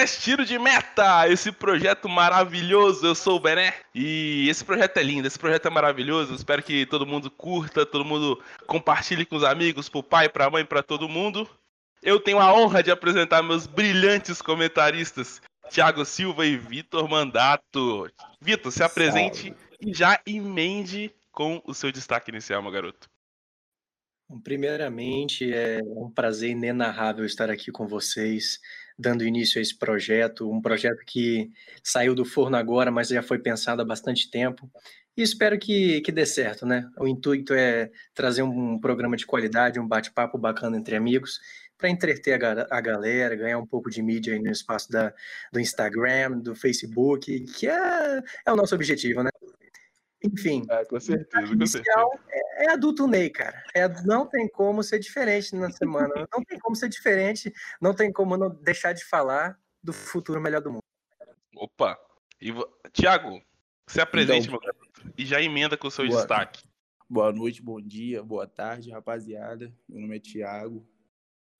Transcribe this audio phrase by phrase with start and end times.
[0.00, 3.06] podcast Tiro de Meta, esse projeto maravilhoso.
[3.06, 6.34] Eu sou o Bené e esse projeto é lindo, esse projeto é maravilhoso.
[6.34, 10.64] Espero que todo mundo curta, todo mundo compartilhe com os amigos, pro pai, pra mãe,
[10.64, 11.46] pra todo mundo.
[12.02, 18.10] Eu tenho a honra de apresentar meus brilhantes comentaristas, Thiago Silva e Vitor Mandato.
[18.40, 19.56] Vitor, se apresente Salve.
[19.82, 23.06] e já emende com o seu destaque inicial, meu garoto.
[24.44, 28.60] Primeiramente, é um prazer inenarrável estar aqui com vocês,
[29.00, 31.50] dando início a esse projeto, um projeto que
[31.82, 34.70] saiu do forno agora, mas já foi pensado há bastante tempo.
[35.16, 36.88] E espero que, que dê certo, né?
[36.98, 41.40] O intuito é trazer um programa de qualidade, um bate-papo bacana entre amigos,
[41.76, 45.12] para entreter a, a, galera, ganhar um pouco de mídia aí no espaço da,
[45.52, 49.30] do Instagram, do Facebook, que é, é o nosso objetivo, né?
[50.22, 50.66] Enfim.
[50.68, 52.06] Ah, com certeza, com certeza.
[52.28, 53.62] É, é, adulto Ney, cara.
[53.74, 56.12] É, não tem como ser diferente na semana.
[56.32, 57.52] não tem como ser diferente.
[57.80, 60.84] Não tem como não deixar de falar do futuro melhor do mundo.
[61.56, 61.98] Opa!
[62.40, 62.52] E,
[62.92, 63.40] Tiago,
[63.86, 66.64] se apresente, então, meu garoto, e já emenda com o seu boa, destaque.
[67.08, 69.74] Boa noite, bom dia, boa tarde, rapaziada.
[69.88, 70.86] Meu nome é Tiago.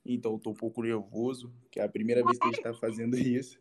[0.04, 3.16] Então, tô um pouco nervoso, que é a primeira vez que a gente tá fazendo
[3.18, 3.58] isso.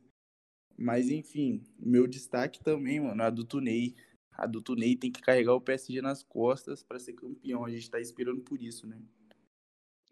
[0.77, 3.95] Mas, enfim, meu destaque também, mano, é do Tunei
[4.37, 7.65] a do Tunei tem que carregar o PSG nas costas para ser campeão.
[7.65, 8.97] A gente está esperando por isso, né?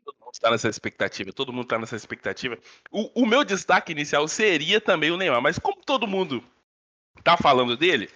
[0.04, 2.58] Todo mundo está nessa expectativa, todo mundo está nessa expectativa.
[2.92, 6.42] O, o, meu destaque inicial seria também o Neymar, mas como todo mundo
[7.24, 8.09] tá falando dele,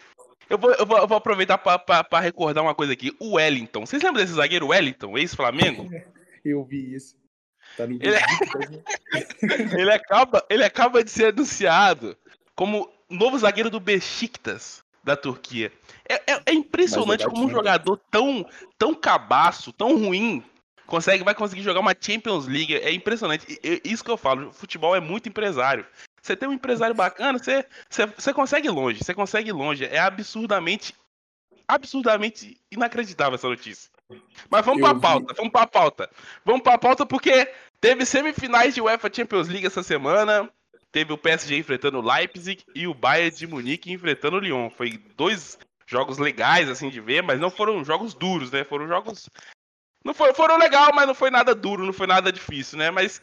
[0.50, 3.16] eu vou, eu vou, eu vou aproveitar para recordar uma coisa aqui.
[3.20, 5.90] O Wellington, vocês lembram desse zagueiro Wellington, ex-Flamengo?
[6.46, 7.16] eu vi isso.
[7.76, 8.18] Tá no ele...
[9.80, 12.18] ele, acaba, ele acaba de ser anunciado
[12.56, 15.72] como novo zagueiro do Besiktas da Turquia.
[16.08, 18.46] É, é, é impressionante como um jogador tão,
[18.78, 20.44] tão cabaço, tão ruim,
[20.86, 22.76] consegue, vai conseguir jogar uma Champions League.
[22.76, 23.60] É impressionante.
[23.64, 25.86] E, isso que eu falo, futebol é muito empresário.
[26.22, 29.86] Você tem um empresário bacana, você, você, você consegue longe, você consegue longe.
[29.86, 30.94] É absurdamente,
[31.68, 33.90] absurdamente inacreditável essa notícia.
[34.50, 36.10] Mas vamos para a pauta, vamos para a pauta.
[36.46, 40.52] Vamos para a pauta porque teve semifinais de UEFA Champions League essa semana
[40.92, 44.70] teve o PSG enfrentando o Leipzig e o Bayern de Munique enfrentando o Lyon.
[44.70, 45.58] Foi dois
[45.88, 48.64] jogos legais, assim, de ver, mas não foram jogos duros, né?
[48.64, 49.30] Foram jogos.
[50.04, 52.90] Não foi, foram legal, mas não foi nada duro, não foi nada difícil, né?
[52.90, 53.22] Mas,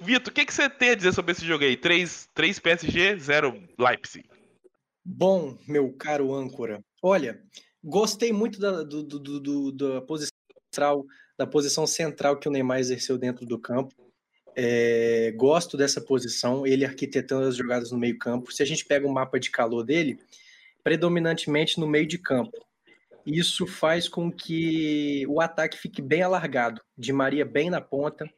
[0.00, 1.76] Vitor, o que, que você tem a dizer sobre esse jogo aí?
[1.76, 4.28] 3, 3 PSG, 0 Leipzig.
[5.04, 7.42] Bom, meu caro âncora, olha,
[7.82, 10.36] gostei muito da, do, do, do, da posição
[10.70, 11.06] central,
[11.36, 13.94] da posição central que o Neymar exerceu dentro do campo.
[14.54, 18.52] É, gosto dessa posição, ele arquitetando as jogadas no meio-campo.
[18.52, 20.18] Se a gente pega o um mapa de calor dele,
[20.82, 22.58] predominantemente no meio de campo.
[23.24, 26.80] Isso faz com que o ataque fique bem alargado.
[26.98, 28.28] De Maria bem na ponta,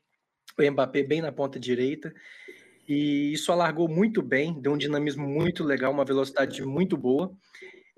[0.59, 2.15] o Mbappé bem na ponta direita.
[2.87, 7.33] E isso alargou muito bem, deu um dinamismo muito legal, uma velocidade muito boa.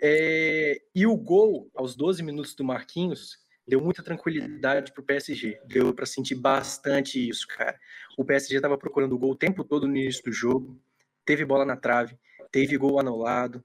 [0.01, 5.61] É, e o gol, aos 12 minutos do Marquinhos, deu muita tranquilidade para o PSG.
[5.67, 7.79] Deu para sentir bastante isso, cara.
[8.17, 10.81] O PSG estava procurando o gol o tempo todo no início do jogo,
[11.25, 12.17] teve bola na trave,
[12.53, 13.65] teve gol anulado,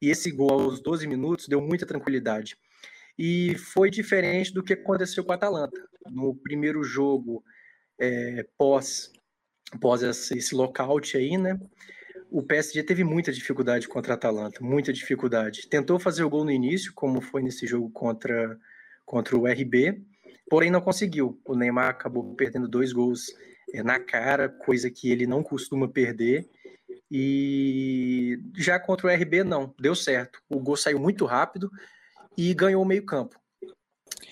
[0.00, 2.56] e esse gol aos 12 minutos deu muita tranquilidade.
[3.18, 5.80] E foi diferente do que aconteceu com o Atalanta.
[6.10, 7.44] No primeiro jogo,
[8.00, 9.12] é, pós,
[9.80, 11.60] pós esse, esse lockout aí, né?
[12.30, 15.68] O PSG teve muita dificuldade contra a Atalanta, muita dificuldade.
[15.68, 18.58] Tentou fazer o gol no início, como foi nesse jogo contra,
[19.12, 20.02] contra o RB,
[20.48, 21.38] porém não conseguiu.
[21.44, 23.26] O Neymar acabou perdendo dois gols
[23.74, 26.48] é, na cara, coisa que ele não costuma perder.
[27.10, 30.40] E já contra o RB, não, deu certo.
[30.48, 31.70] O gol saiu muito rápido
[32.38, 33.38] e ganhou o meio-campo.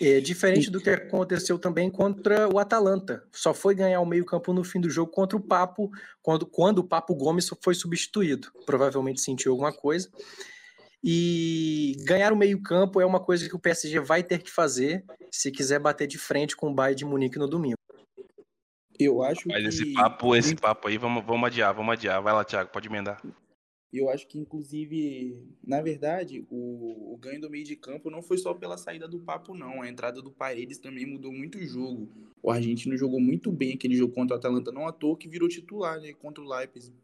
[0.01, 3.23] É, diferente do que aconteceu também contra o Atalanta.
[3.31, 5.91] Só foi ganhar o meio-campo no fim do jogo contra o Papo,
[6.23, 8.51] quando, quando o Papo Gomes foi substituído.
[8.65, 10.09] Provavelmente sentiu alguma coisa.
[11.03, 15.51] E ganhar o meio-campo é uma coisa que o PSG vai ter que fazer se
[15.51, 17.79] quiser bater de frente com o Bayern de Munique no domingo.
[18.99, 19.69] Eu acho Mas que...
[19.69, 22.23] esse papo, esse papo aí, vamos, vamos adiar, vamos adiar.
[22.23, 23.19] Vai lá, Thiago, pode emendar.
[23.93, 28.39] Eu acho que, inclusive, na verdade, o, o, ganho do meio de campo não foi
[28.39, 29.83] só pela saída do papo, não.
[29.83, 32.09] A entrada do Paredes também mudou muito o jogo.
[32.41, 35.49] O argentino jogou muito bem aquele jogo contra o Atalanta, não à toa que virou
[35.49, 36.95] titular né, contra o Leipzig.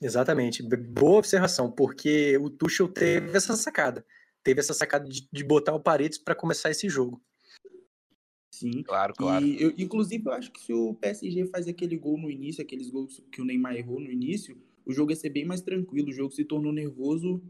[0.00, 0.62] Exatamente.
[0.62, 4.04] Boa observação, porque o Tuchel teve essa sacada.
[4.42, 7.22] Teve essa sacada de, de botar o Paredes para começar esse jogo.
[8.54, 8.82] Sim.
[8.82, 9.44] Claro, claro.
[9.44, 12.90] E eu, inclusive, eu acho que se o PSG faz aquele gol no início, aqueles
[12.90, 16.08] gols que o Neymar errou no início, o jogo ia ser bem mais tranquilo.
[16.08, 17.42] O jogo se tornou nervoso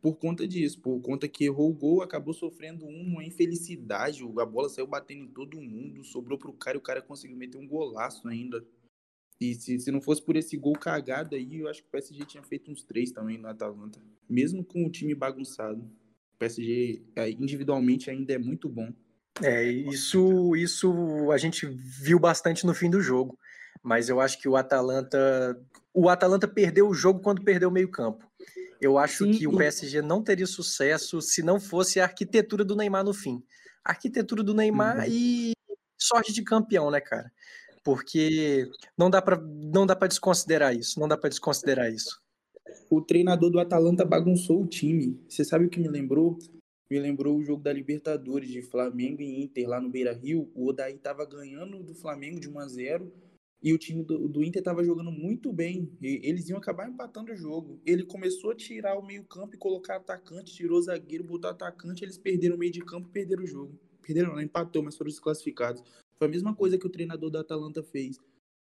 [0.00, 4.22] por conta disso, por conta que errou o gol, acabou sofrendo uma infelicidade.
[4.22, 7.58] A bola saiu batendo em todo mundo, sobrou pro cara e o cara conseguiu meter
[7.58, 8.64] um golaço ainda.
[9.40, 12.24] E se, se não fosse por esse gol cagado aí, eu acho que o PSG
[12.24, 14.00] tinha feito uns três também no Atalanta.
[14.28, 15.80] Mesmo com o time bagunçado.
[15.80, 18.92] O PSG é, individualmente ainda é muito bom.
[19.42, 23.38] É, isso, isso a gente viu bastante no fim do jogo.
[23.82, 25.60] Mas eu acho que o Atalanta.
[25.92, 28.26] O Atalanta perdeu o jogo quando perdeu o meio-campo.
[28.80, 29.32] Eu acho Sim.
[29.32, 33.42] que o PSG não teria sucesso se não fosse a arquitetura do Neymar no fim.
[33.84, 35.04] A arquitetura do Neymar uhum.
[35.08, 35.52] e
[35.98, 37.30] sorte de campeão, né, cara?
[37.86, 38.68] Porque
[38.98, 42.20] não dá para não dá para desconsiderar isso, não dá para desconsiderar isso.
[42.90, 45.24] O treinador do Atalanta bagunçou o time.
[45.28, 46.36] Você sabe o que me lembrou?
[46.90, 50.50] Me lembrou o jogo da Libertadores de Flamengo e Inter lá no Beira-Rio.
[50.52, 53.12] O Odaí tava ganhando do Flamengo de 1 a 0
[53.62, 55.88] e o time do, do Inter estava jogando muito bem.
[56.02, 57.80] eles iam acabar empatando o jogo.
[57.86, 62.56] Ele começou a tirar o meio-campo e colocar atacante, tirou zagueiro, botou atacante, eles perderam
[62.56, 63.78] o meio de campo e perderam o jogo.
[64.02, 65.84] Perderam, não, empatou, mas foram desclassificados.
[66.18, 68.18] Foi a mesma coisa que o treinador da Atalanta fez.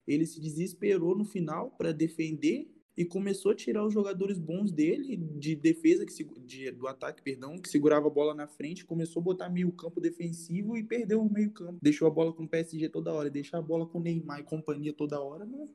[0.06, 5.16] Ele se desesperou no final para defender e começou a tirar os jogadores bons dele
[5.16, 9.24] de defesa que de, do ataque, perdão, que segurava a bola na frente, começou a
[9.24, 11.78] botar meio campo defensivo e perdeu o meio campo.
[11.82, 14.44] Deixou a bola com o PSG toda hora, deixar a bola com o Neymar e
[14.44, 15.68] companhia toda hora, não,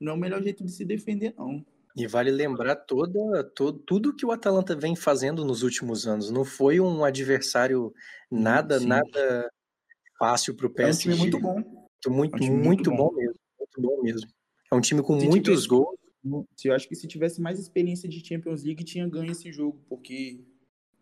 [0.00, 1.64] não é o melhor jeito de se defender não.
[1.96, 6.30] E vale lembrar toda, todo, tudo que o Atalanta vem fazendo nos últimos anos.
[6.30, 7.92] Não foi um adversário
[8.30, 8.86] nada, Sim.
[8.86, 9.50] nada
[10.20, 11.08] fácil para o PSG.
[11.08, 11.54] É um time muito bom.
[12.06, 12.96] Muito, é um muito, muito bom.
[13.08, 13.16] bom.
[13.16, 13.34] mesmo.
[13.58, 14.30] Muito bom mesmo.
[14.70, 15.98] É um time com se muitos tivesse, gols.
[16.64, 20.44] Eu acho que se tivesse mais experiência de Champions League, tinha ganho esse jogo, porque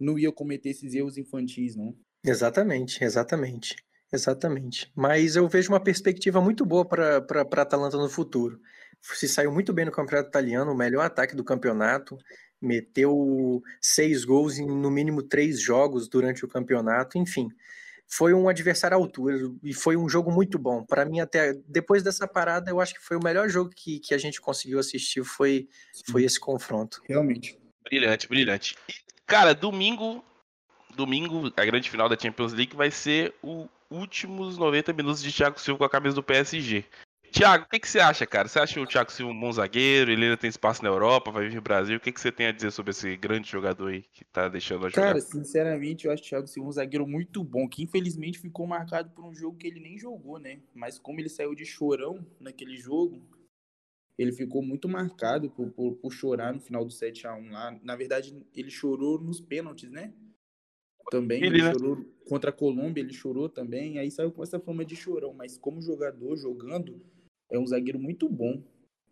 [0.00, 1.94] não ia cometer esses erros infantis, não.
[2.24, 3.76] Exatamente, exatamente.
[4.10, 4.90] Exatamente.
[4.96, 8.58] Mas eu vejo uma perspectiva muito boa para a Atalanta no futuro
[9.00, 12.18] se saiu muito bem no campeonato italiano, o melhor ataque do campeonato,
[12.60, 17.48] meteu seis gols em no mínimo três jogos durante o campeonato, enfim.
[18.10, 20.82] Foi um adversário à altura e foi um jogo muito bom.
[20.82, 24.14] Para mim, até depois dessa parada, eu acho que foi o melhor jogo que, que
[24.14, 25.22] a gente conseguiu assistir.
[25.24, 25.68] Foi,
[26.10, 27.02] foi esse confronto.
[27.06, 27.58] Realmente.
[27.84, 28.76] Brilhante, brilhante.
[28.88, 28.94] E,
[29.26, 30.24] cara, domingo,
[30.96, 35.60] domingo, a grande final da Champions League vai ser os últimos 90 minutos de Thiago
[35.60, 36.84] Silva com a camisa do PSG.
[37.38, 38.48] Tiago, o que, que você acha, cara?
[38.48, 40.10] Você acha o Thiago Silva um bom zagueiro?
[40.10, 41.96] Ele ainda tem espaço na Europa, vai vir no Brasil.
[41.96, 44.84] O que, que você tem a dizer sobre esse grande jogador aí que tá deixando
[44.84, 45.06] a jogar?
[45.06, 49.10] Cara, sinceramente, eu acho o Thiago Silva um zagueiro muito bom, que infelizmente ficou marcado
[49.10, 50.58] por um jogo que ele nem jogou, né?
[50.74, 53.22] Mas como ele saiu de chorão naquele jogo,
[54.18, 57.78] ele ficou muito marcado por, por, por chorar no final do 7 a 1 lá.
[57.84, 60.12] Na verdade, ele chorou nos pênaltis, né?
[61.08, 61.72] Também ele, ele né?
[61.72, 64.00] chorou contra a Colômbia, ele chorou também.
[64.00, 67.00] Aí saiu com essa fama de chorão, mas como jogador jogando,
[67.50, 68.62] é um zagueiro muito bom.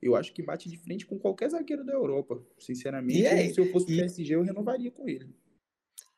[0.00, 2.40] Eu acho que bate de frente com qualquer zagueiro da Europa.
[2.58, 5.34] Sinceramente, é, se eu fosse e, PSG, eu renovaria com ele.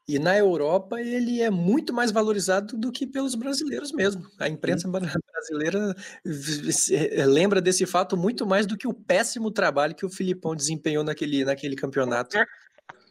[0.09, 4.26] E na Europa ele é muito mais valorizado do que pelos brasileiros mesmo.
[4.38, 5.94] A imprensa brasileira
[7.26, 11.44] lembra desse fato muito mais do que o péssimo trabalho que o Filipão desempenhou naquele,
[11.44, 12.38] naquele campeonato.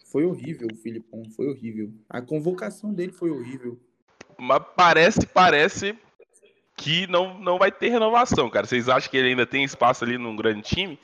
[0.05, 1.93] Foi horrível o Filipão, foi horrível.
[2.09, 3.79] A convocação dele foi horrível.
[4.39, 5.95] Mas parece, parece
[6.77, 8.67] que não, não vai ter renovação, cara.
[8.67, 10.99] Vocês acham que ele ainda tem espaço ali num grande time?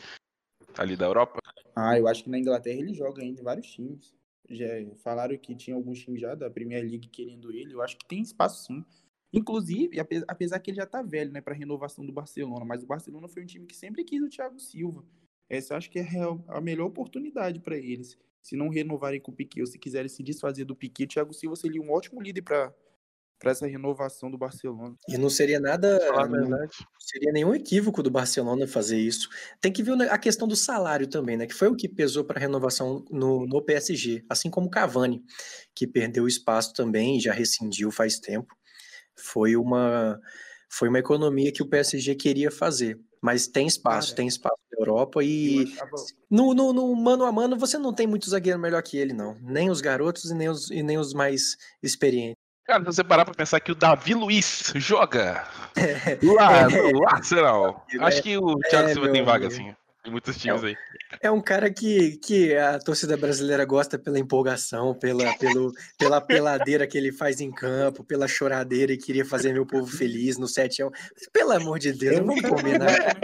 [0.77, 1.39] Ali da Europa?
[1.75, 4.13] Ah, eu acho que na Inglaterra ele joga ainda em vários times.
[4.49, 4.67] Já
[5.03, 7.73] falaram que tinha alguns times já da Premier League querendo ele.
[7.73, 8.85] Eu acho que tem espaço sim.
[9.33, 13.27] Inclusive, apesar que ele já tá velho, né, para renovação do Barcelona, mas o Barcelona
[13.27, 15.03] foi um time que sempre quis o Thiago Silva.
[15.49, 16.07] Essa eu acho que é
[16.49, 18.15] a melhor oportunidade para eles.
[18.43, 21.33] Se não renovarem com o Piquet ou se quiserem se desfazer do Piquet, o Thiago
[21.33, 22.73] Silva seria um ótimo líder para
[23.43, 24.95] para essa renovação do Barcelona.
[25.07, 29.27] E não seria nada, não seria nenhum equívoco do Barcelona fazer isso.
[29.59, 31.45] Tem que ver a questão do salário também, né?
[31.45, 35.21] Que foi o que pesou para a renovação no, no PSG, assim como o Cavani,
[35.75, 38.55] que perdeu espaço também, já rescindiu faz tempo.
[39.13, 40.19] Foi uma
[40.69, 44.79] foi uma economia que o PSG queria fazer, mas tem espaço, Cara, tem espaço na
[44.79, 45.65] Europa e
[46.31, 49.37] no, no, no, mano a mano você não tem muito zagueiro melhor que ele, não.
[49.41, 52.42] Nem os garotos e nem os, e nem os mais experientes.
[52.65, 55.45] Cara, se você parar pra pensar que o Davi Luiz joga
[56.23, 59.75] lá no Arsenal, acho que o Thiago é, Silva tem vaga, assim.
[60.03, 60.77] Tem muitos times é, aí.
[61.21, 66.85] É um cara que, que a torcida brasileira gosta pela empolgação, pela, pelo, pela peladeira
[66.85, 70.83] que ele faz em campo, pela choradeira e queria fazer meu povo feliz no 7
[71.31, 73.15] Pelo amor de Deus, não vamos combinar.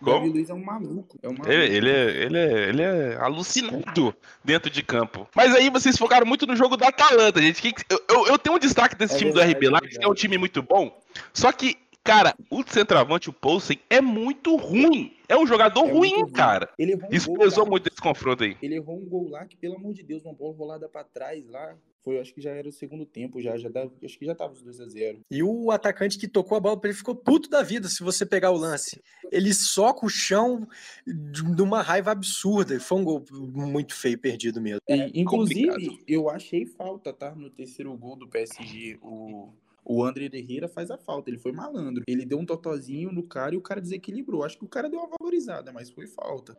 [0.00, 1.18] O Davi Luiz é um maluco.
[1.22, 1.50] É um maluco.
[1.50, 5.28] Ele, ele, é, ele, é, ele é alucinado dentro de campo.
[5.34, 7.74] Mas aí vocês focaram muito no jogo da Atalanta, gente.
[7.88, 10.08] Eu, eu, eu tenho um destaque desse é time verdade, do RB lá, que é
[10.08, 10.96] um time muito bom.
[11.32, 11.76] Só que
[12.08, 15.14] cara, o centroavante, o Poulsen, é muito ruim.
[15.28, 16.32] É um jogador É ruim, ruim.
[16.32, 16.70] cara.
[16.78, 18.56] Ele errou um Isso pesou muito esse confronto aí.
[18.62, 21.46] Ele errou um gol lá que, pelo amor de Deus, uma bola rolada pra trás
[21.50, 21.76] lá.
[22.08, 24.54] Foi, acho que já era o segundo tempo, já, já dava, acho que já tava
[24.54, 27.62] os 2 a 0 E o atacante que tocou a bola ele ficou puto da
[27.62, 28.98] vida se você pegar o lance.
[29.30, 30.66] Ele soca o chão
[31.06, 32.80] de uma raiva absurda.
[32.80, 34.80] Foi um gol muito feio, perdido mesmo.
[34.88, 36.02] E, inclusive, complicado.
[36.08, 37.34] eu achei falta, tá?
[37.34, 39.50] No terceiro gol do PSG, o,
[39.84, 41.30] o André Herrera faz a falta.
[41.30, 42.02] Ele foi malandro.
[42.06, 44.44] Ele deu um totozinho no cara e o cara desequilibrou.
[44.44, 46.56] Acho que o cara deu uma valorizada, mas foi falta.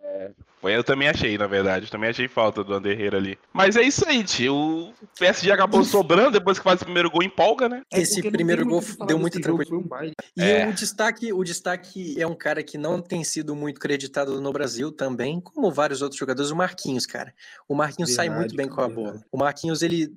[0.60, 1.86] Foi, eu também achei, na verdade.
[1.86, 3.38] Eu também achei falta do Ander Herrera ali.
[3.54, 4.56] Mas é isso aí, tio.
[4.56, 7.82] O PSG acabou sobrando depois que faz o primeiro gol, empolga, né?
[7.94, 8.82] É Esse não primeiro gol
[9.20, 9.70] muito deu tranquilidade.
[9.70, 10.12] Foi um.
[10.38, 10.68] E É.
[10.68, 14.92] o destaque, o destaque é um cara que não tem sido muito creditado no Brasil
[14.92, 17.34] também, como vários outros jogadores, o Marquinhos, cara.
[17.68, 19.04] O Marquinhos sai Verdade, muito bem com a bola.
[19.12, 19.26] verdade.
[19.32, 20.14] O Marquinhos ele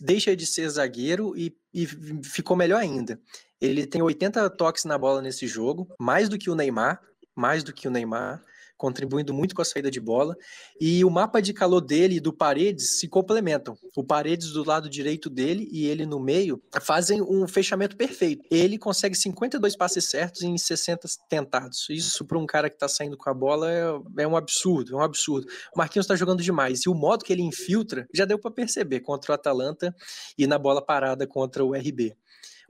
[0.00, 1.86] deixa de ser zagueiro e, e
[2.24, 3.20] ficou melhor ainda.
[3.60, 7.02] Ele tem 80 toques na bola nesse jogo, mais do que o Neymar,
[7.34, 8.42] mais do que o Neymar,
[8.76, 10.36] contribuindo muito com a saída de bola.
[10.80, 13.76] E o mapa de calor dele e do Paredes se complementam.
[13.96, 18.46] O Paredes do lado direito dele e ele no meio fazem um fechamento perfeito.
[18.50, 21.86] Ele consegue 52 passes certos em 60 tentados.
[21.90, 24.96] Isso para um cara que tá saindo com a bola é, é um absurdo, é
[24.96, 25.46] um absurdo.
[25.74, 29.00] O Marquinhos tá jogando demais e o modo que ele infiltra já deu para perceber
[29.00, 29.94] contra o Atalanta
[30.38, 32.16] e na bola parada contra o RB.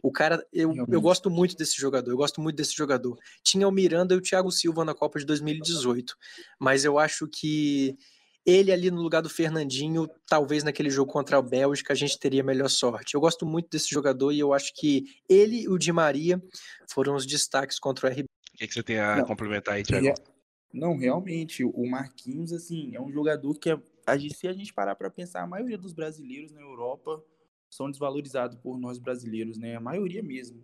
[0.02, 3.18] O cara, eu, eu gosto muito desse jogador, eu gosto muito desse jogador.
[3.42, 6.16] Tinha o Miranda e o Thiago Silva na Copa de 2018,
[6.58, 7.96] mas eu acho que
[8.44, 12.44] ele ali no lugar do Fernandinho, talvez naquele jogo contra a Bélgica, a gente teria
[12.44, 13.14] melhor sorte.
[13.14, 16.40] Eu gosto muito desse jogador e eu acho que ele e o Di Maria
[16.88, 18.22] foram os destaques contra o RB.
[18.54, 19.24] O que, que você tem a Não.
[19.24, 20.04] complementar aí, Thiago?
[20.06, 20.14] Rea-
[20.72, 24.72] Não, realmente, o Marquinhos, assim, é um jogador que, é, a gente- se a gente
[24.72, 27.20] parar pra pensar, a maioria dos brasileiros na Europa
[27.76, 29.76] são desvalorizados por nós brasileiros, né?
[29.76, 30.62] A maioria mesmo.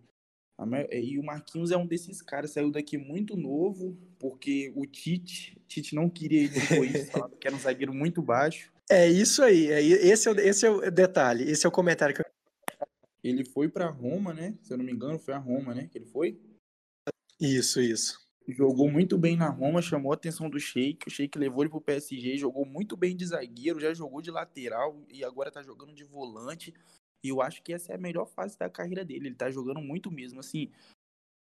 [0.59, 4.87] A ma- E o Marquinhos é um desses caras, saiu daqui muito novo, porque o
[4.87, 6.51] Tite, Tite não queria ele
[7.11, 8.73] falava que era um zagueiro muito baixo.
[8.91, 12.15] É isso aí, é, esse, é, o- esse é o detalhe, esse é o comentário
[12.15, 12.27] que eu...
[13.25, 14.59] Ele foi pra Roma, né?
[14.63, 15.87] Se eu não me engano, foi a Roma, né?
[15.91, 16.41] Que ele foi.
[17.41, 18.21] Isso, isso.
[18.49, 21.07] Jogou muito bem na Roma, chamou a atenção do Sheik.
[21.07, 25.01] O Sheik levou ele pro PSG, jogou muito bem de zagueiro, já jogou de lateral
[25.09, 26.75] e agora tá jogando de volante.
[27.23, 29.29] E eu acho que essa é a melhor fase da carreira dele.
[29.29, 30.41] Ele tá jogando muito mesmo.
[30.41, 30.71] Assim,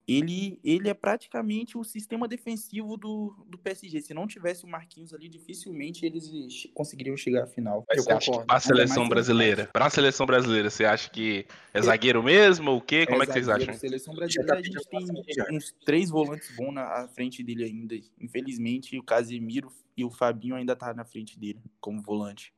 [0.10, 4.02] ele, ele é praticamente o sistema defensivo do, do PSG.
[4.02, 7.86] Se não tivesse o Marquinhos ali, dificilmente eles conseguiriam chegar à final.
[7.92, 8.48] Eu Você acha que concordo.
[8.48, 13.06] pra seleção brasileira, pra seleção brasileira, você acha que é zagueiro mesmo ou o quê?
[13.06, 13.74] Como é, que vocês acham?
[13.76, 17.64] Seleção Já brasileira, tá a gente tem uns três volantes bons na à frente dele
[17.64, 17.96] ainda.
[18.20, 22.52] Infelizmente, o Casemiro e o Fabinho ainda tá na frente dele como volante.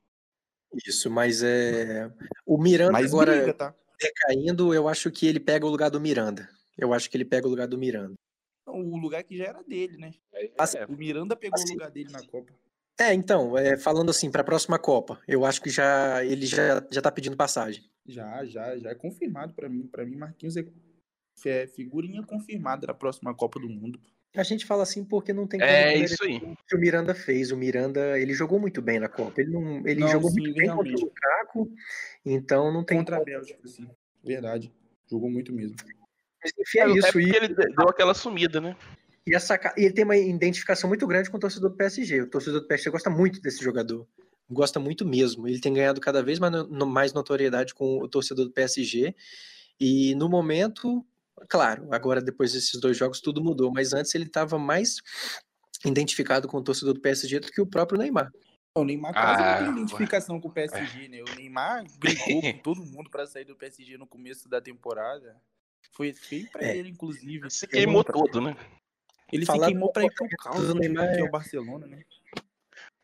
[0.85, 2.11] Isso, mas é.
[2.45, 3.75] O Miranda Mas agora briga, tá?
[3.99, 6.49] decaindo, eu acho que ele pega o lugar do Miranda.
[6.77, 8.13] Eu acho que ele pega o lugar do Miranda.
[8.65, 10.13] O lugar que já era dele, né?
[10.57, 11.71] Assim, É, O Miranda pegou Assim.
[11.71, 12.53] o lugar dele na Copa.
[12.99, 16.85] É, então, é, falando assim, para a próxima Copa, eu acho que já ele já,
[16.91, 17.83] já tá pedindo passagem.
[18.05, 19.87] Já, já, já é confirmado pra mim.
[19.87, 20.65] Pra mim, Marquinhos é,
[21.45, 23.99] é figurinha confirmada na próxima Copa do Mundo.
[24.35, 26.37] A gente fala assim porque não tem É como isso aí.
[26.37, 27.51] o que o Miranda fez.
[27.51, 29.41] O Miranda, ele jogou muito bem na Copa.
[29.41, 31.71] Ele não, ele Não, jogou sim, muito bem contra o Lukaku,
[32.25, 33.25] então não tem Contra a como.
[33.25, 33.89] Bélgica, sim.
[34.23, 34.71] Verdade.
[35.09, 35.75] Jogou muito mesmo.
[36.41, 37.11] Mas, enfim, é É isso.
[37.11, 38.75] porque E, ele deu aquela sumida, né?
[39.27, 42.21] e, essa, e ele tem uma identificação muito grande com o torcedor do PSG.
[42.21, 44.07] O torcedor do PSG gosta muito desse jogador.
[44.49, 45.47] Gosta muito mesmo.
[45.47, 49.13] Ele tem ganhado cada vez mais notoriedade com o torcedor do PSG.
[49.79, 51.05] E no momento,
[51.49, 54.97] claro, agora depois desses dois jogos tudo mudou, mas antes ele estava mais
[55.85, 58.31] identificado com o torcedor do PSG do que o próprio Neymar.
[58.77, 61.21] O Neymar quase Ah, não tem identificação com o PSG, né?
[61.21, 65.35] O Neymar brigou com todo mundo pra sair do PSG no começo da temporada.
[65.91, 66.77] Foi feio pra É.
[66.77, 67.49] ele, inclusive.
[67.51, 68.55] Se queimou todo, né?
[69.31, 71.87] Ele Falar se queimou pra ir pro caos, do que Neymar é é- o Barcelona,
[71.87, 72.01] né?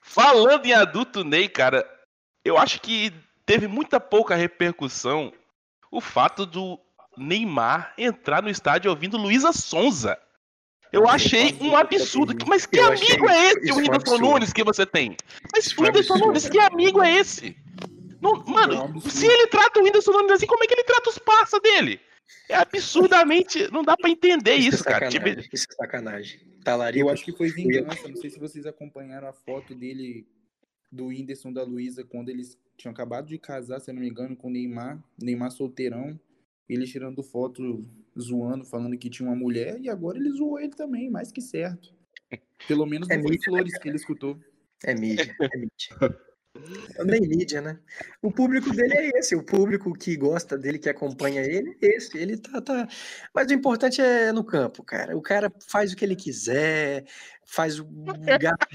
[0.01, 1.85] Falando em adulto Ney, cara,
[2.45, 3.11] eu acho que
[3.45, 5.33] teve muita pouca repercussão
[5.91, 6.79] o fato do
[7.17, 10.17] Neymar entrar no estádio ouvindo Luísa Sonza.
[10.91, 12.33] Eu achei quase um absurdo.
[12.33, 12.45] perdi.
[12.49, 14.17] Mas que Eu amigo é isso- esse, isso o um Whindersson.
[14.19, 15.17] Nunes, que você tem?
[15.53, 16.27] Mas Isso Whindersson absurdo.
[16.27, 17.57] Nunes, que amigo é esse?
[18.21, 21.09] Não, É mano, se ele trata o Whindersson Nunes assim, como é que ele trata
[21.09, 21.99] os parça dele?
[22.49, 23.69] É absurdamente.
[23.71, 25.09] Não dá pra entender isso, é cara.
[25.09, 25.49] Tipo, sacanagem.
[25.53, 26.39] Isso é sacanagem.
[26.63, 27.05] Talarico.
[27.07, 28.07] Eu acho que foi vingança.
[28.07, 30.25] Não sei se vocês acompanharam a foto dele,
[30.91, 34.35] do Whindersson da Luísa, quando eles tinham acabado de casar, se eu não me engano,
[34.37, 34.97] com o Neymar.
[35.21, 36.17] Neymar solteirão.
[36.69, 37.85] Ele tirando foto,
[38.19, 39.79] zoando, falando que tinha uma mulher.
[39.79, 41.95] E agora ele zoou ele também, mais que certo.
[42.67, 44.37] Pelo menos É não foi mídia, flores que ele escutou.
[44.83, 45.71] É mídia, é mídia.
[47.05, 47.79] Nem mídia, né?
[48.21, 52.17] O público dele é esse, o público que gosta dele, que acompanha ele, é esse.
[52.17, 52.87] Ele tá, tá.
[53.33, 55.17] Mas o importante é no campo, cara.
[55.17, 57.05] O cara faz o que ele quiser,
[57.45, 57.85] faz o
[58.39, 58.67] gato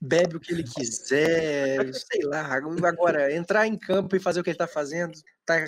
[0.00, 2.54] bebe o que ele quiser, sei lá.
[2.54, 5.12] Agora, entrar em campo e fazer o que ele tá fazendo,
[5.44, 5.64] tá,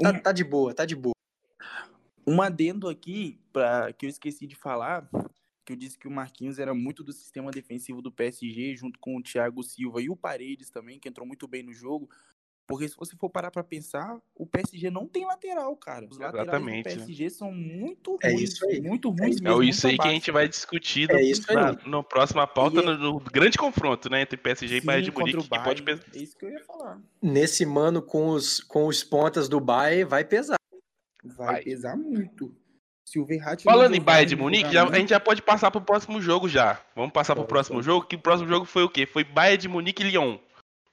[0.00, 1.14] tá, tá de boa, tá de boa.
[2.26, 5.08] Um adendo aqui, pra, que eu esqueci de falar,
[5.68, 9.18] que eu disse que o Marquinhos era muito do sistema defensivo do PSG, junto com
[9.18, 12.08] o Thiago Silva e o Paredes também, que entrou muito bem no jogo.
[12.66, 16.06] Porque se você for parar para pensar, o PSG não tem lateral, cara.
[16.10, 16.88] Os laterais Exatamente.
[16.88, 19.62] do PSG são muito é ruins, é muito ruins é mesmo.
[19.62, 22.96] É isso aí que a gente vai discutir é no, na, no próxima pauta, no,
[22.96, 26.04] no, grande confronto, né, entre PSG Sim, e Bayern de Munique, que pode pesar.
[26.14, 27.00] É isso que eu ia falar.
[27.22, 30.56] Nesse mano com os com os pontas do Bayern vai pesar.
[31.24, 31.62] Vai, vai.
[31.62, 32.54] pesar muito.
[33.08, 35.80] Se o Verratti Falando em Bayern de Munique, já, a gente já pode passar pro
[35.80, 36.78] próximo jogo já.
[36.94, 39.06] Vamos passar pro próximo jogo, que o próximo jogo foi o quê?
[39.06, 40.34] Foi Bayern de Munique e Lyon.
[40.34, 40.40] O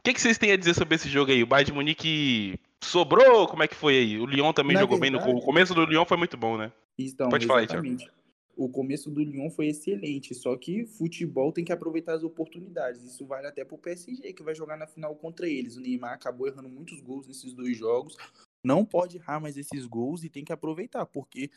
[0.02, 1.44] que, que vocês têm a dizer sobre esse jogo aí?
[1.44, 3.50] O Bayern de Munique sobrou?
[3.50, 4.18] Como é que foi aí?
[4.18, 6.56] O Lyon também Na jogou verdade, bem no O começo do Lyon foi muito bom,
[6.56, 6.72] né?
[6.98, 7.86] Então, pode falar aí, Thiago.
[8.56, 13.04] O começo do Lyon foi excelente, só que futebol tem que aproveitar as oportunidades.
[13.04, 15.76] Isso vale até pro PSG, que vai jogar na final contra eles.
[15.76, 18.16] O Neymar acabou errando muitos gols nesses dois jogos.
[18.64, 21.52] Não pode errar mais esses gols e tem que aproveitar, porque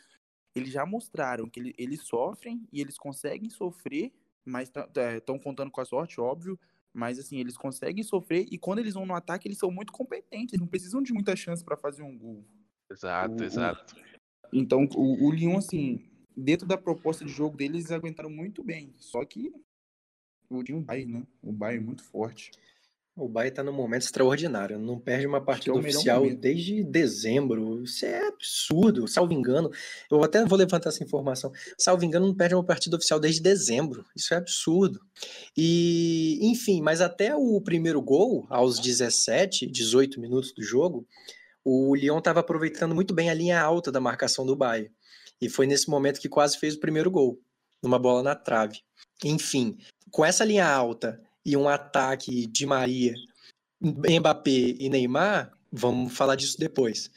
[0.59, 4.13] eles já mostraram que ele, eles sofrem e eles conseguem sofrer,
[4.45, 4.71] mas
[5.17, 6.59] estão contando com a sorte, óbvio.
[6.93, 10.59] Mas assim, eles conseguem sofrer e quando eles vão no ataque, eles são muito competentes,
[10.59, 12.45] não precisam de muita chance para fazer um gol.
[12.91, 13.97] Exato, o, exato.
[14.53, 16.01] Então, o, o Lyon, assim,
[16.37, 18.95] dentro da proposta de jogo deles, eles aguentaram muito bem.
[18.97, 19.53] Só que
[20.49, 21.27] o time Bayern, né?
[21.43, 22.51] O Bayern é muito forte.
[23.19, 24.79] O Bahia está num momento extraordinário.
[24.79, 27.83] Não perde uma partida é oficial desde dezembro.
[27.83, 29.09] Isso é absurdo.
[29.09, 29.71] Salvo engano,
[30.09, 31.51] eu até vou levantar essa informação.
[31.77, 34.05] Salvo engano, não perde uma partida oficial desde dezembro.
[34.17, 35.01] Isso é absurdo.
[35.57, 41.05] E, enfim, mas até o primeiro gol, aos 17, 18 minutos do jogo,
[41.65, 44.91] o Lyon estava aproveitando muito bem a linha alta da marcação do Bahia.
[45.41, 47.41] E foi nesse momento que quase fez o primeiro gol,
[47.83, 48.81] numa bola na trave.
[49.25, 49.77] Enfim,
[50.11, 53.15] com essa linha alta e um ataque de Maria,
[53.81, 57.11] Mbappé e Neymar, vamos falar disso depois.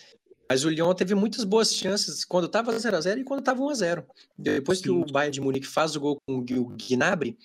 [0.50, 3.62] Mas o Lyon teve muitas boas chances quando estava 0 a 0 e quando estava
[3.62, 4.06] 1 a 0
[4.38, 4.84] Depois Sim.
[4.84, 7.38] que o Bayern de Munique faz o gol com o Gnabry,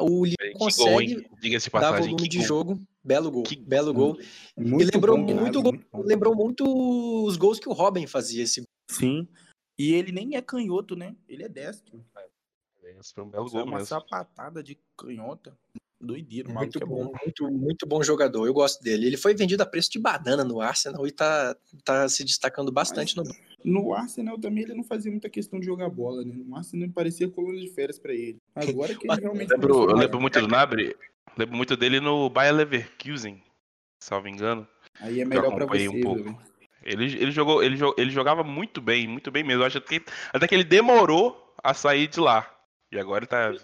[0.00, 2.46] o Lyon que consegue gol, dar volume de gol.
[2.46, 2.80] jogo.
[3.04, 3.56] Belo gol, que...
[3.56, 4.18] belo gol.
[4.56, 8.62] Muito e lembrou bom, muito, gol, lembrou muito os gols que o Robin fazia esse
[8.88, 9.26] Sim.
[9.78, 11.16] E ele nem é canhoto, né?
[11.28, 12.04] Ele é destro.
[12.14, 13.86] É, foi um belo gol é uma mesmo.
[13.86, 15.58] sapatada de canhota.
[16.02, 18.44] Doideiro, muito é bom, muito, muito bom jogador.
[18.44, 19.06] Eu gosto dele.
[19.06, 23.16] Ele foi vendido a preço de banana no Arsenal e tá, tá se destacando bastante
[23.16, 23.34] Mas, no.
[23.64, 26.34] No Arsenal também ele não fazia muita questão de jogar bola, né?
[26.34, 28.38] No Arsenal parecia coluna de férias para ele.
[28.56, 29.52] Agora que ele realmente.
[29.52, 30.96] Eu lembro, eu lembro muito do Nabri,
[31.38, 33.40] lembro muito dele no Bayer Leverkusen,
[34.02, 34.66] salvo engano.
[35.00, 36.42] Aí é melhor para você, um pouco.
[36.82, 39.62] Ele, ele, jogou, ele, ele jogava muito bem, muito bem mesmo.
[39.62, 42.52] Acho que até que ele demorou a sair de lá.
[42.90, 43.54] E agora ele tá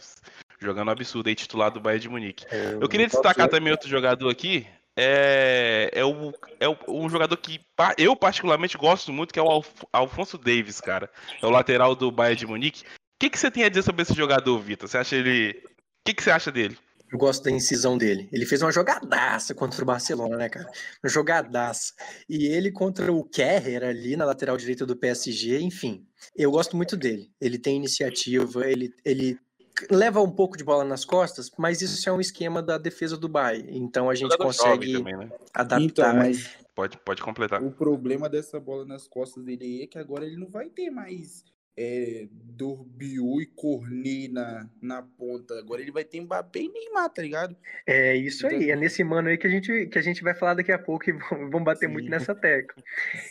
[0.58, 2.44] jogando absurdo aí, titular do Bayern de Munique.
[2.50, 4.66] É, eu queria destacar também outro jogador aqui,
[5.00, 7.60] é, é, o, é o, um jogador que
[7.96, 11.08] eu particularmente gosto muito, que é o Alf, Alfonso Davis, cara.
[11.40, 12.82] É o lateral do Bayern de Munique.
[12.82, 12.84] O
[13.20, 14.88] que, que você tem a dizer sobre esse jogador, Vitor?
[14.88, 15.50] Você acha ele.
[15.50, 15.68] O
[16.04, 16.76] que, que você acha dele?
[17.12, 18.28] Eu gosto da incisão dele.
[18.32, 20.68] Ele fez uma jogadaça contra o Barcelona, né, cara?
[21.02, 21.94] Uma jogadaça.
[22.28, 26.04] E ele contra o Kerrer ali na lateral direita do PSG, enfim.
[26.36, 27.30] Eu gosto muito dele.
[27.40, 29.38] Ele tem iniciativa, ele, ele
[29.90, 33.28] leva um pouco de bola nas costas, mas isso é um esquema da defesa do
[33.28, 33.66] Bahia.
[33.68, 35.30] Então a gente consegue também, né?
[35.54, 35.80] adaptar.
[35.82, 37.62] Então, mas pode, pode completar.
[37.62, 41.44] O problema dessa bola nas costas dele é que agora ele não vai ter mais
[41.78, 45.56] é, Dorbiu e Cornet na, na ponta.
[45.60, 47.56] Agora ele vai ter Mbappé e Neymar, tá ligado?
[47.86, 48.58] É isso então...
[48.58, 50.78] aí, é nesse mano aí que a gente, que a gente vai falar daqui a
[50.78, 51.92] pouco e vamos bater Sim.
[51.92, 52.82] muito nessa tecla.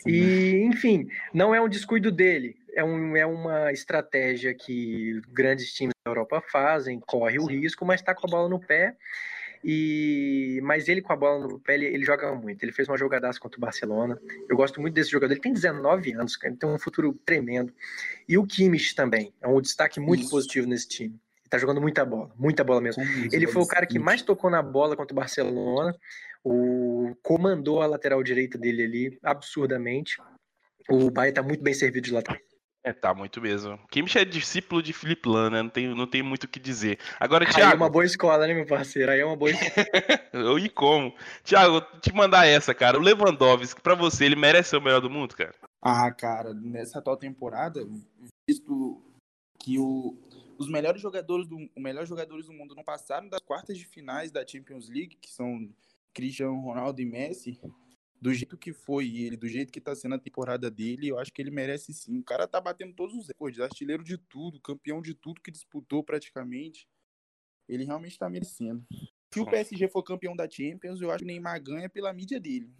[0.02, 0.10] Sim.
[0.10, 5.92] E, enfim, não é um descuido dele, é, um, é uma estratégia que grandes times
[6.06, 8.96] da Europa fazem, corre o risco, mas tá com a bola no pé
[9.64, 12.62] e mas ele com a bola no pé, ele, ele, joga muito.
[12.62, 14.20] Ele fez uma jogadaça contra o Barcelona.
[14.48, 15.32] Eu gosto muito desse jogador.
[15.32, 16.52] Ele tem 19 anos, cara.
[16.52, 17.72] Ele tem um futuro tremendo.
[18.28, 19.32] E o Kimmich também.
[19.40, 20.30] É um destaque muito Isso.
[20.30, 21.14] positivo nesse time.
[21.40, 23.02] Ele tá jogando muita bola, muita bola mesmo.
[23.32, 25.94] ele foi o cara que mais tocou na bola contra o Barcelona.
[26.44, 30.18] O comandou a lateral direita dele ali absurdamente.
[30.88, 32.40] O Bahia tá muito bem servido de lateral.
[32.84, 33.78] É, tá muito mesmo.
[33.90, 35.62] Kimmich é discípulo de Felipe Lan, né?
[35.62, 36.98] Não tem, não tem muito o que dizer.
[37.18, 37.72] Agora, Aí Thiago.
[37.72, 39.10] é uma boa escola, né, meu parceiro?
[39.10, 39.86] Aí é uma boa escola.
[40.60, 41.14] e como?
[41.42, 42.96] Thiago, te mandar essa, cara.
[42.96, 45.54] O Lewandowski, pra você, ele merece ser o melhor do mundo, cara?
[45.82, 47.86] Ah, cara, nessa atual temporada,
[48.48, 49.02] visto
[49.58, 50.16] que o,
[50.56, 54.30] os melhores jogadores do, os melhores jogadores do mundo não passaram das quartas de finais
[54.30, 55.68] da Champions League, que são
[56.14, 57.60] Cristiano Ronaldo e Messi,
[58.20, 61.32] do jeito que foi ele, do jeito que tá sendo a temporada dele, eu acho
[61.32, 62.18] que ele merece sim.
[62.18, 66.02] O cara tá batendo todos os recordes, artilheiro de tudo, campeão de tudo que disputou
[66.02, 66.88] praticamente.
[67.68, 68.84] Ele realmente tá merecendo.
[69.32, 72.40] Se o PSG for campeão da Champions, eu acho que o Neymar ganha pela mídia
[72.40, 72.72] dele.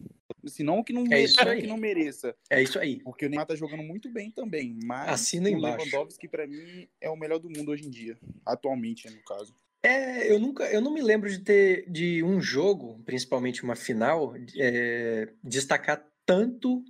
[0.47, 2.35] Se não que não, é mereça, que não mereça.
[2.49, 3.01] É isso aí.
[3.03, 4.79] Porque o Neymar tá jogando muito bem também.
[4.83, 5.85] Mas Assina o embaixo.
[5.85, 8.19] Lewandowski, pra mim, é o melhor do mundo hoje em dia.
[8.47, 9.55] Atualmente, no caso.
[9.83, 14.35] É, eu nunca, eu não me lembro de ter de um jogo, principalmente uma final,
[14.57, 16.83] é, destacar tanto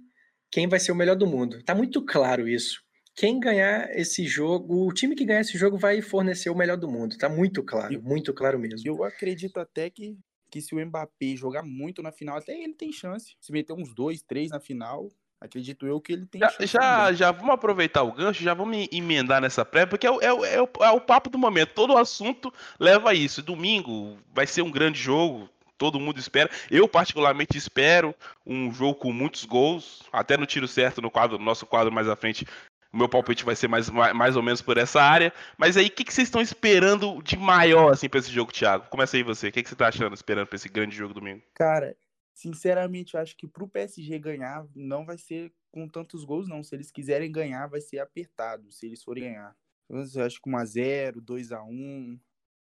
[0.50, 1.62] quem vai ser o melhor do mundo.
[1.62, 2.82] Tá muito claro isso.
[3.14, 6.88] Quem ganhar esse jogo, o time que ganhar esse jogo vai fornecer o melhor do
[6.88, 7.18] mundo.
[7.18, 8.80] Tá muito claro, eu, muito claro mesmo.
[8.86, 10.16] Eu acredito até que,
[10.50, 13.36] que se o Mbappé jogar muito na final, até ele tem chance.
[13.40, 16.40] Se meter uns dois, três na final, Acredito eu que ele tem.
[16.40, 20.20] Já, já, já, vamos aproveitar o gancho, já vamos emendar nessa pré, porque é o,
[20.20, 21.74] é, o, é, o, é o papo do momento.
[21.74, 23.40] Todo o assunto leva a isso.
[23.40, 25.48] Domingo vai ser um grande jogo,
[25.78, 26.50] todo mundo espera.
[26.68, 28.12] Eu, particularmente, espero
[28.44, 32.08] um jogo com muitos gols, até no tiro certo no quadro, no nosso quadro mais
[32.08, 32.44] à frente.
[32.92, 35.32] O meu palpite vai ser mais, mais ou menos por essa área.
[35.56, 38.86] Mas aí, o que, que vocês estão esperando de maior assim, para esse jogo, Thiago?
[38.90, 39.48] Começa aí você.
[39.48, 41.42] O que, que você está achando, esperando para esse grande jogo domingo?
[41.54, 41.94] Cara,
[42.38, 46.62] Sinceramente, eu acho que pro PSG ganhar não vai ser com tantos gols, não.
[46.62, 49.56] Se eles quiserem ganhar, vai ser apertado, se eles forem ganhar.
[49.88, 52.20] Eu acho que 1x0, 2x1.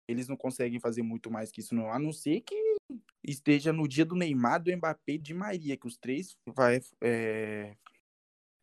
[0.08, 1.92] Eles não conseguem fazer muito mais que isso, não.
[1.92, 2.56] A não ser que
[3.22, 7.76] esteja no dia do Neymar, do Mbappé e de Maria, que os três vai, é...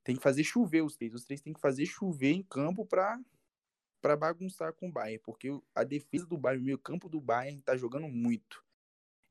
[0.02, 1.12] tem que fazer chover os três.
[1.12, 3.20] Os três tem que fazer chover em campo para
[4.00, 7.60] para bagunçar com o Bayern, porque a defesa do Bayern, o meio campo do Bayern
[7.60, 8.64] tá jogando muito.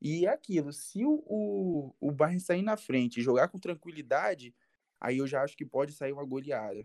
[0.02, 4.52] E é aquilo, se o, o, o Bayern sair na frente e jogar com tranquilidade,
[5.00, 6.84] aí eu já acho que pode sair uma goleada.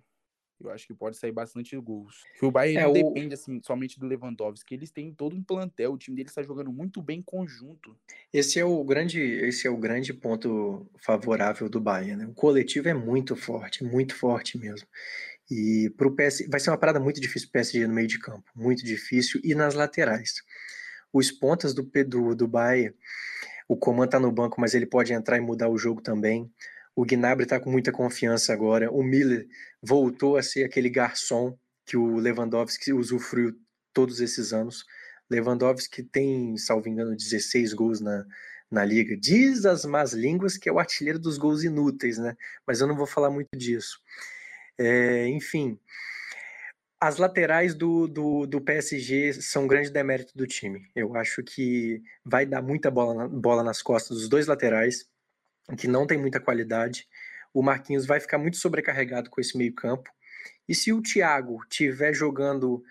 [0.60, 2.24] Eu acho que pode sair bastante gols.
[2.40, 2.94] Que o Bayern é, não o...
[2.94, 6.72] depende assim, somente do Lewandowski, eles têm todo um plantel, o time deles está jogando
[6.72, 7.98] muito bem em conjunto.
[8.32, 12.28] Esse é o grande, esse é o grande ponto favorável do Bayern, né?
[12.28, 14.88] O coletivo é muito forte, muito forte mesmo.
[15.50, 18.52] E pro PS vai ser uma parada muito difícil pro PSG no meio de campo,
[18.56, 20.44] muito difícil e nas laterais.
[21.12, 22.94] Os pontas do, do, do Bahia,
[23.68, 26.52] o Coman tá no banco, mas ele pode entrar e mudar o jogo também.
[26.96, 28.92] O Gnabry tá com muita confiança agora.
[28.92, 29.48] O Miller
[29.82, 33.56] voltou a ser aquele garçom que o Lewandowski usufruiu
[33.94, 34.86] todos esses anos.
[35.30, 38.26] Lewandowski tem, salvo engano, 16 gols na,
[38.72, 39.16] na liga.
[39.18, 42.36] Diz as más línguas que é o artilheiro dos gols inúteis, né?
[42.66, 44.00] Mas eu não vou falar muito disso.
[44.78, 45.80] É, enfim,
[47.00, 50.90] as laterais do, do, do, PSG são um grande demérito do time.
[50.96, 55.08] Eu acho que vai dar muita bola, bola nas costas dos dois laterais,
[55.78, 57.08] que não tem muita qualidade.
[57.54, 60.10] O Marquinhos vai ficar muito sobrecarregado com esse meio-campo.
[60.68, 62.84] E se o Thiago tiver jogando,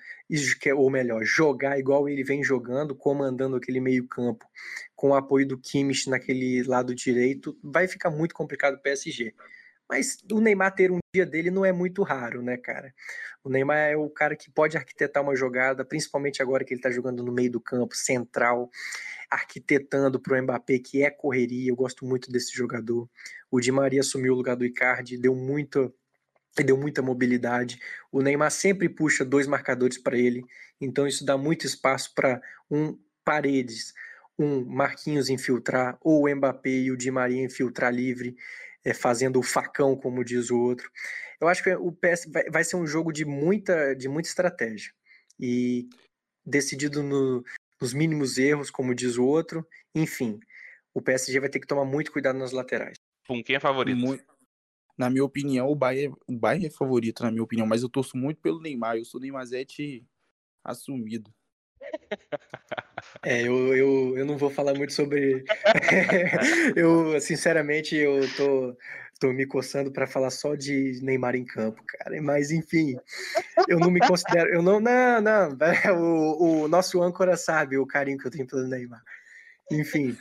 [0.76, 4.46] ou melhor, jogar igual ele vem jogando, comandando aquele meio-campo,
[4.94, 9.34] com o apoio do Kimmich naquele lado direito, vai ficar muito complicado o PSG.
[9.88, 12.92] Mas o Neymar ter um dia dele não é muito raro, né, cara?
[13.44, 16.90] O Neymar é o cara que pode arquitetar uma jogada, principalmente agora que ele tá
[16.90, 18.68] jogando no meio do campo, central,
[19.30, 21.70] arquitetando pro Mbappé, que é correria.
[21.70, 23.08] Eu gosto muito desse jogador.
[23.50, 25.94] O Di Maria assumiu o lugar do Icardi, deu muito
[26.64, 27.78] deu muita mobilidade.
[28.10, 30.42] O Neymar sempre puxa dois marcadores para ele,
[30.80, 33.92] então isso dá muito espaço para um Paredes,
[34.38, 38.36] um Marquinhos infiltrar, ou o Mbappé e o Di Maria infiltrar livre
[38.86, 40.88] é, fazendo o facão, como diz o outro.
[41.40, 44.92] Eu acho que o PS vai, vai ser um jogo de muita, de muita estratégia
[45.40, 45.88] e
[46.44, 47.44] decidido no,
[47.80, 49.66] nos mínimos erros, como diz o outro.
[49.92, 50.38] Enfim,
[50.94, 52.96] o PSG vai ter que tomar muito cuidado nas laterais.
[53.26, 53.98] Pum, quem é favorito?
[53.98, 54.24] Muito,
[54.96, 58.16] na minha opinião, o Bayern, o Bayern é favorito, na minha opinião, mas eu torço
[58.16, 58.96] muito pelo Neymar.
[58.96, 60.06] Eu sou Neymarzete
[60.62, 61.34] assumido.
[63.24, 65.44] É, eu, eu, eu não vou falar muito sobre.
[66.76, 68.76] eu, sinceramente, eu tô,
[69.18, 72.20] tô me coçando para falar só de Neymar em campo, cara.
[72.22, 72.96] Mas, enfim,
[73.68, 74.48] eu não me considero.
[74.50, 74.80] Eu não.
[74.80, 75.56] Não, não.
[75.98, 79.02] O, o nosso âncora sabe o carinho que eu tenho pelo Neymar.
[79.70, 80.16] Enfim,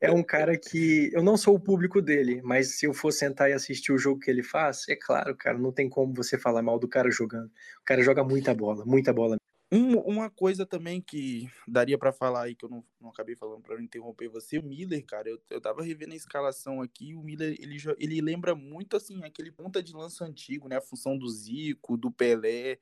[0.00, 1.10] é um cara que.
[1.14, 4.20] Eu não sou o público dele, mas se eu for sentar e assistir o jogo
[4.20, 7.46] que ele faz, é claro, cara, não tem como você falar mal do cara jogando.
[7.46, 9.38] O cara joga muita bola, muita bola.
[9.76, 13.60] Um, uma coisa também que daria para falar aí, que eu não, não acabei falando
[13.60, 17.22] para não interromper você, o Miller, cara, eu, eu tava revendo a escalação aqui, o
[17.24, 21.28] Miller, ele, ele lembra muito, assim, aquele ponta de lança antigo, né, a função do
[21.28, 22.78] Zico, do Pelé,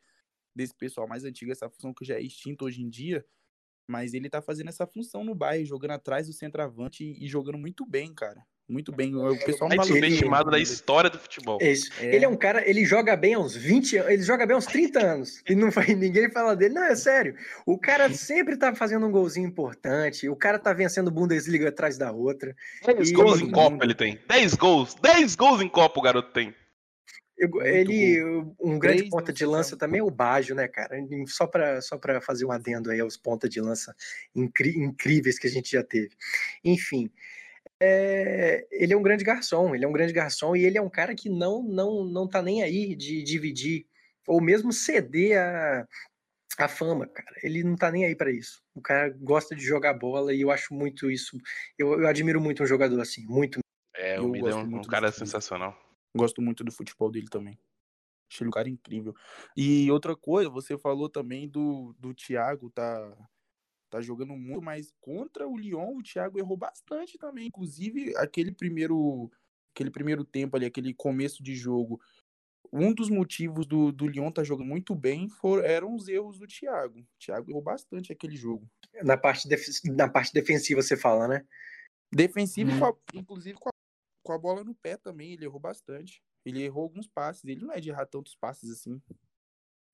[0.55, 3.25] desse pessoal mais antigo, essa função que já é extinta hoje em dia,
[3.89, 7.59] mas ele tá fazendo essa função no bairro, jogando atrás do centroavante e, e jogando
[7.59, 9.15] muito bem, cara, Muito bem.
[9.15, 11.59] O pessoal mais subestimado da história do futebol.
[11.61, 11.93] É isso.
[12.01, 12.17] É.
[12.17, 14.59] Ele é um cara, ele joga bem há uns 20 anos, ele joga bem há
[14.59, 15.43] uns 30 anos.
[15.47, 16.73] E não vai, ninguém fala dele.
[16.73, 17.35] Não, é sério.
[17.67, 20.27] O cara sempre tá fazendo um golzinho importante.
[20.27, 22.57] O cara tá vencendo Bundesliga atrás da outra.
[22.87, 23.13] 10 e...
[23.13, 24.19] gols em Copa ele tem.
[24.27, 24.95] 10 gols.
[24.95, 26.55] 10 gols em Copa o garoto tem.
[27.37, 28.23] Eu, ele,
[28.61, 30.97] um grande ponta de lança também é o Baggio, né, cara?
[31.27, 33.95] Só para só fazer um adendo aí aos pontas de lança
[34.35, 36.11] incríveis que a gente já teve.
[36.65, 37.11] Enfim,
[37.85, 40.89] é, ele é um grande garçom, ele é um grande garçom e ele é um
[40.89, 43.87] cara que não não não tá nem aí de dividir
[44.27, 45.87] ou mesmo ceder a,
[46.59, 47.35] a fama, cara.
[47.43, 48.63] Ele não tá nem aí para isso.
[48.75, 51.37] O cara gosta de jogar bola e eu acho muito isso.
[51.77, 53.59] Eu, eu admiro muito um jogador assim, muito.
[53.97, 55.77] É, o Mida é um, um cara sensacional.
[56.17, 57.59] Gosto muito do futebol dele também.
[58.31, 59.15] Achei ele um cara incrível.
[59.57, 63.13] E outra coisa, você falou também do, do Thiago tá,
[63.93, 67.49] tá jogando muito, mas contra o Lyon o Thiago errou bastante também.
[67.49, 69.31] Inclusive, aquele primeiro,
[69.75, 72.01] aquele primeiro tempo ali, aquele começo de jogo,
[72.73, 76.47] um dos motivos do, do Lyon tá jogando muito bem for, eram os erros do
[76.47, 77.01] Thiago.
[77.01, 78.67] O Thiago errou bastante aquele jogo.
[79.03, 81.47] Na parte, def na parte defensiva você fala, né?
[82.11, 82.93] Defensivo, hum.
[83.15, 83.73] inclusive com a
[84.23, 86.23] com a bola no pé também, ele errou bastante.
[86.45, 89.03] Ele errou alguns passes, ele não é de errar tantos passes assim.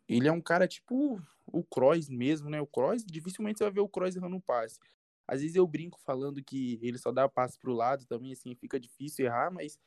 [0.08, 2.60] Ele é um cara tipo o Kroos mesmo, né?
[2.60, 4.78] O Kroos, dificilmente você vai ver o Kroos errando um passe.
[5.26, 8.80] Às vezes eu brinco falando que ele só dá passe pro lado também, assim, fica
[8.80, 9.78] difícil errar, mas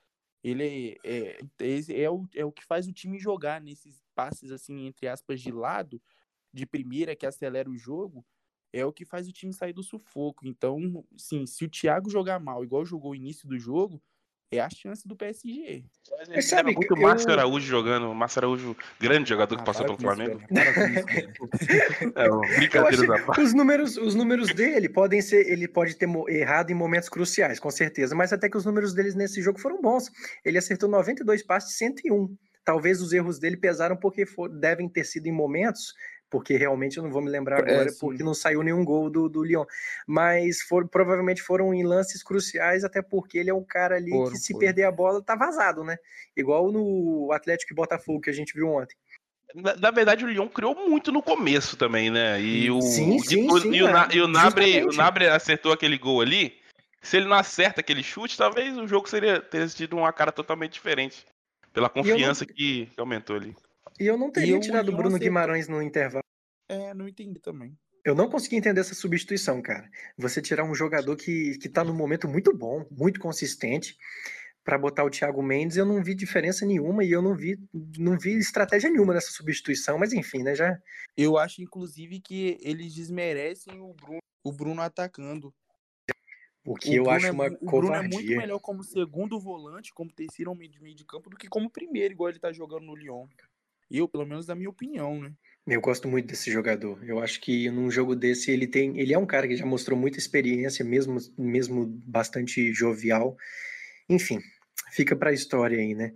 [0.44, 4.86] ele é, é, é, o, é o que faz o time jogar nesses passes, assim,
[4.86, 6.02] entre aspas, de lado,
[6.54, 8.26] de primeira, que acelera o jogo,
[8.74, 10.48] é o que faz o time sair do sufoco.
[10.48, 14.02] Então, sim, se o Thiago jogar mal, igual jogou o início do jogo,
[14.52, 15.86] é a chance do PSG.
[16.28, 17.02] Mas sabe, muito eu...
[17.02, 20.42] Márcio Araújo jogando, Márcio Araújo, grande jogador que ah, passou pelo Flamengo.
[22.16, 26.76] é, brincadeira da Os números, os números dele podem ser, ele pode ter errado em
[26.76, 30.12] momentos cruciais, com certeza, mas até que os números deles nesse jogo foram bons.
[30.44, 32.36] Ele acertou 92 passes, 101.
[32.66, 35.94] Talvez os erros dele pesaram porque for, devem ter sido em momentos
[36.32, 39.10] porque realmente eu não vou me lembrar é, agora, é, porque não saiu nenhum gol
[39.10, 39.66] do, do Lyon.
[40.08, 44.38] Mas for, provavelmente foram em lances cruciais, até porque ele é um cara ali que
[44.38, 45.98] se perder a bola tá vazado, né?
[46.36, 48.96] Igual no Atlético e Botafogo que a gente viu ontem.
[49.54, 52.42] Na, na, verdade, o Lyon criou muito no começo também, né?
[52.42, 55.74] E o, sim, sim, o, sim, e, o, é, e o, Nabre, o Nabre acertou
[55.74, 56.58] aquele gol ali.
[57.02, 60.74] Se ele não acerta aquele chute, talvez o jogo seria ter tido uma cara totalmente
[60.74, 61.26] diferente.
[61.74, 62.54] Pela confiança não...
[62.54, 63.54] que, que aumentou ali.
[64.02, 66.26] E eu não teria tirado o Bruno Guimarães no intervalo.
[66.68, 67.78] É, não entendi também.
[68.04, 69.88] Eu não consegui entender essa substituição, cara.
[70.18, 73.96] Você tirar um jogador que, que tá num momento muito bom, muito consistente,
[74.64, 77.60] para botar o Thiago Mendes, eu não vi diferença nenhuma e eu não vi,
[77.96, 80.80] não vi estratégia nenhuma nessa substituição, mas enfim, né, já...
[81.16, 85.54] Eu acho, inclusive, que eles desmerecem o Bruno, o Bruno atacando.
[86.66, 87.68] O que o eu Bruno acho é, uma o covardia.
[87.68, 91.38] O Bruno é muito melhor como segundo volante, como terceiro de meio de campo, do
[91.38, 93.28] que como primeiro, igual ele tá jogando no Lyon.
[93.92, 95.34] Eu, pelo menos, da minha opinião, né?
[95.68, 97.04] Eu gosto muito desse jogador.
[97.04, 99.98] Eu acho que num jogo desse ele tem, ele é um cara que já mostrou
[99.98, 103.38] muita experiência, mesmo mesmo bastante jovial.
[104.10, 104.40] Enfim,
[104.92, 106.16] fica para a história aí, né?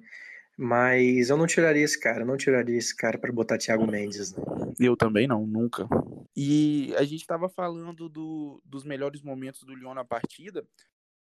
[0.57, 4.33] Mas eu não tiraria esse cara, não tiraria esse cara para botar Thiago Mendes.
[4.33, 4.43] Né?
[4.79, 5.87] Eu também não, nunca.
[6.35, 10.65] E a gente estava falando do, dos melhores momentos do Lyon na partida.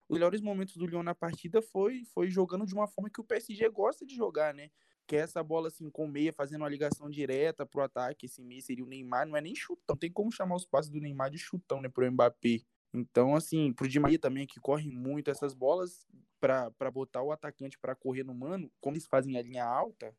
[0.08, 3.24] Os melhores momentos do Lyon na partida foi, foi jogando de uma forma que o
[3.24, 4.70] PSG gosta de jogar, né?
[5.08, 8.62] Que é essa bola assim com meia fazendo uma ligação direta pro ataque, esse meia
[8.62, 11.38] seria o Neymar, não é nem chutão, tem como chamar os passes do Neymar de
[11.38, 12.62] chutão, né, pro Mbappé.
[12.94, 16.06] Então, assim, pro Di Maria também, que corre muito essas bolas,
[16.40, 20.14] para botar o atacante para correr no mano, como eles fazem a linha alta,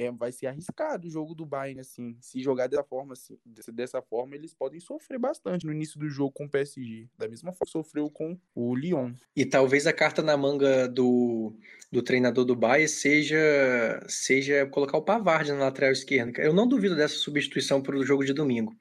[0.00, 2.16] é, vai ser arriscado o jogo do Bayern, assim.
[2.22, 3.38] Se jogar dessa forma, assim,
[3.70, 7.06] dessa forma, eles podem sofrer bastante no início do jogo com o PSG.
[7.18, 9.12] Da mesma forma que sofreu com o Lyon.
[9.36, 11.52] E talvez a carta na manga do,
[11.92, 13.38] do treinador do Bayern seja,
[14.08, 16.40] seja colocar o Pavard na lateral esquerda.
[16.40, 18.74] Eu não duvido dessa substituição para o jogo de domingo.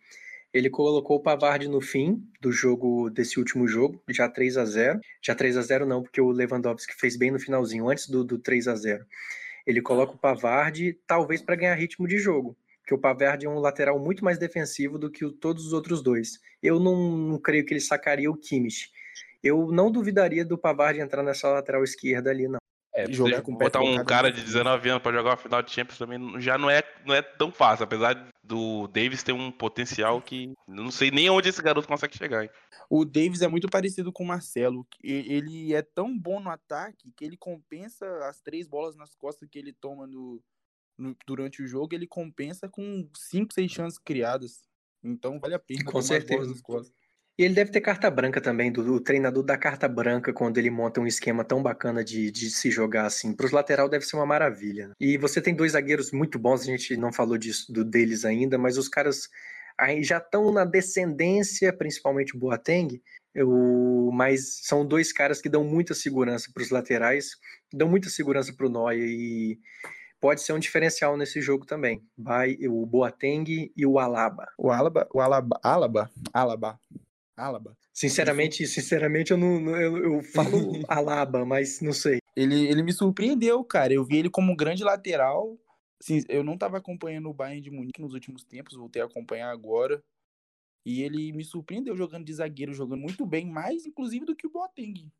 [0.53, 5.01] Ele colocou o Pavard no fim do jogo desse último jogo, já 3 a 0
[5.21, 8.39] Já 3 a 0 não, porque o Lewandowski fez bem no finalzinho, antes do, do
[8.39, 9.05] 3 a 0
[9.65, 13.59] ele coloca o Pavard, talvez para ganhar ritmo de jogo, porque o Pavard é um
[13.59, 16.39] lateral muito mais defensivo do que o, todos os outros dois.
[16.61, 18.89] Eu não, não, creio que ele sacaria o Kimmich.
[19.43, 22.59] Eu não duvidaria do Pavard entrar nessa lateral esquerda ali, não.
[22.93, 25.99] É, jogar com botar um cara de 19 anos para jogar uma final de Champions
[25.99, 28.13] também já não é, não é tão fácil, apesar
[28.49, 32.43] do Davis ter um potencial que não sei nem onde esse garoto consegue chegar.
[32.43, 32.49] Hein?
[32.89, 34.87] O Davis é muito parecido com o Marcelo.
[35.03, 39.59] Ele é tão bom no ataque que ele compensa as três bolas nas costas que
[39.59, 40.41] ele toma no,
[40.97, 44.63] no durante o jogo, ele compensa com cinco, seis chances criadas.
[45.03, 45.83] Então vale a pena.
[45.85, 46.51] Com certeza.
[47.39, 50.69] E ele deve ter carta branca também, do, do treinador da carta branca, quando ele
[50.69, 53.31] monta um esquema tão bacana de, de se jogar assim.
[53.31, 54.89] Para os lateral deve ser uma maravilha.
[54.89, 54.93] Né?
[54.99, 58.57] E você tem dois zagueiros muito bons, a gente não falou disso do, deles ainda,
[58.57, 59.29] mas os caras
[59.77, 63.01] aí já estão na descendência, principalmente o Boateng,
[63.33, 67.37] eu, mas são dois caras que dão muita segurança para os laterais,
[67.73, 69.57] dão muita segurança para o Noia e
[70.19, 72.03] pode ser um diferencial nesse jogo também.
[72.17, 74.45] Vai o Boateng e o Alaba.
[74.57, 76.77] O Alaba, o Alaba, Alaba, Alaba.
[77.39, 77.77] Alaba.
[77.93, 80.49] Sinceramente, sinceramente eu não eu, eu falo
[80.87, 82.19] Alaba, mas não sei.
[82.35, 83.93] Ele, ele me surpreendeu, cara.
[83.93, 85.57] Eu vi ele como um grande lateral.
[86.01, 89.51] Assim, eu não estava acompanhando o Bayern de Munique nos últimos tempos, voltei a acompanhar
[89.51, 90.01] agora.
[90.85, 94.49] E ele me surpreendeu jogando de zagueiro, jogando muito bem, mais inclusive do que o
[94.49, 95.11] Boateng.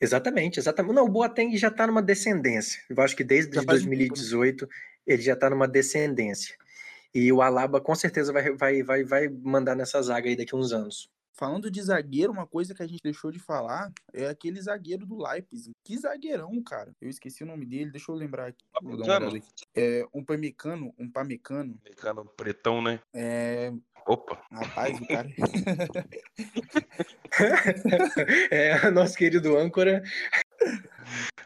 [0.00, 0.94] Exatamente, exatamente.
[0.94, 2.82] Não, o Boateng já está numa descendência.
[2.90, 4.78] Eu acho que desde 2018 um tempo, né?
[5.06, 6.54] ele já está numa descendência.
[7.14, 10.58] E o Alaba com certeza vai, vai, vai, vai mandar nessa zaga aí daqui a
[10.58, 11.10] uns anos.
[11.38, 15.22] Falando de zagueiro, uma coisa que a gente deixou de falar é aquele zagueiro do
[15.22, 15.74] Leipzig.
[15.84, 16.94] Que zagueirão, cara.
[16.98, 18.64] Eu esqueci o nome dele, deixa eu lembrar aqui.
[18.72, 19.42] Pamecano?
[19.74, 21.78] É, um Pamecano, um Pamecano.
[21.84, 23.00] Pamecano pretão, né?
[23.12, 23.70] É...
[24.06, 24.40] Opa.
[24.50, 25.28] Rapaz, o cara...
[28.50, 30.02] é, nosso querido âncora.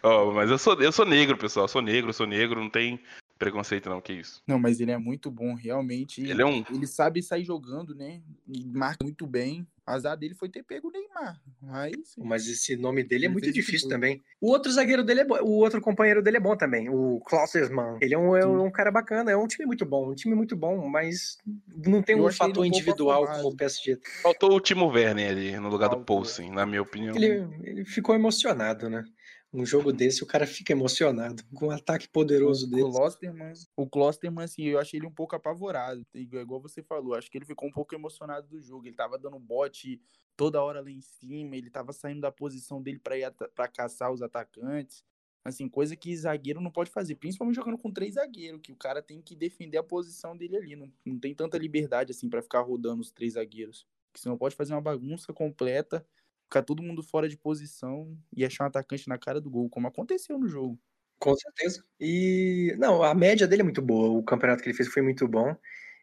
[0.05, 1.65] Oh, mas eu sou, eu sou negro, pessoal.
[1.65, 3.03] Eu sou negro, eu sou negro, não tem
[3.41, 4.43] preconceito, não, que isso.
[4.47, 6.21] Não, mas ele é muito bom, realmente.
[6.21, 6.63] Ele é um.
[6.71, 8.21] Ele sabe sair jogando, né?
[8.47, 9.67] E marca muito bem.
[9.87, 11.41] O azar dele foi ter pego o Neymar.
[11.61, 14.23] Mas, mas esse nome dele é muito difícil também.
[14.41, 17.99] O outro zagueiro dele é bom, o outro companheiro dele é bom também, o Klausmann.
[18.01, 20.55] Ele é um, é um cara bacana, é um time muito bom, um time muito
[20.55, 21.39] bom, mas
[21.85, 23.99] não tem Eu um fator um individual como o PSG.
[24.23, 26.01] Faltou o Timo Werner ali no lugar Faltou.
[26.01, 27.17] do Poulsen, na minha opinião.
[27.17, 29.05] Ele, ele ficou emocionado, né?
[29.53, 32.91] Um jogo desse, o cara fica emocionado com um ataque poderoso o dele.
[32.91, 37.39] Klosterman, o Klosterman, assim, eu achei ele um pouco apavorado, igual você falou, acho que
[37.39, 40.01] ele ficou um pouco emocionado do jogo, ele tava dando bote
[40.37, 44.13] toda hora lá em cima, ele tava saindo da posição dele para ir para caçar
[44.13, 45.05] os atacantes.
[45.43, 49.03] Assim, coisa que zagueiro não pode fazer, principalmente jogando com três zagueiros, que o cara
[49.03, 52.61] tem que defender a posição dele ali, não, não tem tanta liberdade assim para ficar
[52.61, 53.87] rodando os três zagueiros.
[54.13, 56.07] Porque senão pode fazer uma bagunça completa
[56.51, 59.87] ficar todo mundo fora de posição e achar um atacante na cara do gol, como
[59.87, 60.77] aconteceu no jogo.
[61.21, 61.85] Com certeza.
[62.01, 64.11] E não, a média dele é muito boa.
[64.11, 65.55] O campeonato que ele fez foi muito bom.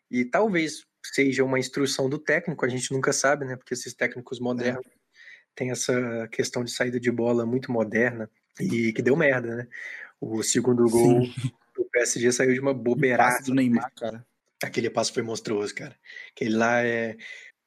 [0.10, 3.58] E talvez seja uma instrução do técnico, a gente nunca sabe, né?
[3.58, 4.92] Porque esses técnicos modernos é.
[5.54, 8.30] têm essa questão de saída de bola muito moderna
[8.60, 9.68] e que deu merda, né?
[10.22, 11.34] O segundo gol Sim.
[11.76, 13.44] do PSG saiu de uma bobeirada.
[13.44, 14.26] do Neymar, cara.
[14.64, 15.96] Aquele passo foi monstruoso, cara.
[16.32, 17.18] Aquele lá é.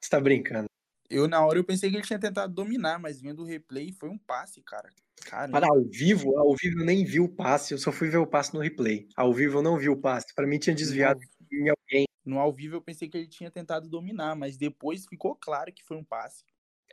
[0.00, 0.70] Você tá brincando.
[1.10, 4.08] Eu, na hora, eu pensei que ele tinha tentado dominar, mas vendo o replay, foi
[4.08, 4.88] um passe, cara.
[5.24, 5.60] Caramba.
[5.60, 8.26] Para ao vivo, ao vivo eu nem vi o passe, eu só fui ver o
[8.26, 9.08] passe no replay.
[9.16, 11.20] Ao vivo eu não vi o passe, para mim tinha desviado
[11.52, 12.06] em alguém.
[12.24, 15.84] No ao vivo eu pensei que ele tinha tentado dominar, mas depois ficou claro que
[15.84, 16.44] foi um passe.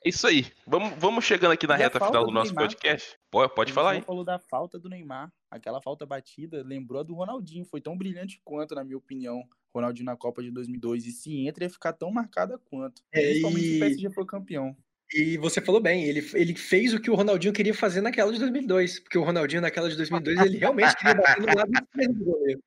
[0.04, 0.46] É isso aí.
[0.66, 3.18] Vamos, vamos chegando aqui na e reta final do, do nosso Neymar, podcast.
[3.32, 4.02] Pode, pode falar aí.
[4.02, 5.32] falou da falta do Neymar.
[5.50, 7.66] Aquela falta batida lembrou a do Ronaldinho.
[7.66, 9.44] Foi tão brilhante quanto, na minha opinião,
[9.78, 11.06] Ronaldinho na Copa de 2002.
[11.06, 13.02] E se entra, ia ficar tão marcada quanto.
[13.12, 13.70] É, principalmente e...
[13.70, 14.76] se o PSG for campeão.
[15.14, 18.40] E você falou bem, ele, ele fez o que o Ronaldinho queria fazer naquela de
[18.40, 19.00] 2002.
[19.00, 21.72] Porque o Ronaldinho naquela de 2002, ele realmente queria bater no lado
[22.14, 22.64] do goleiro.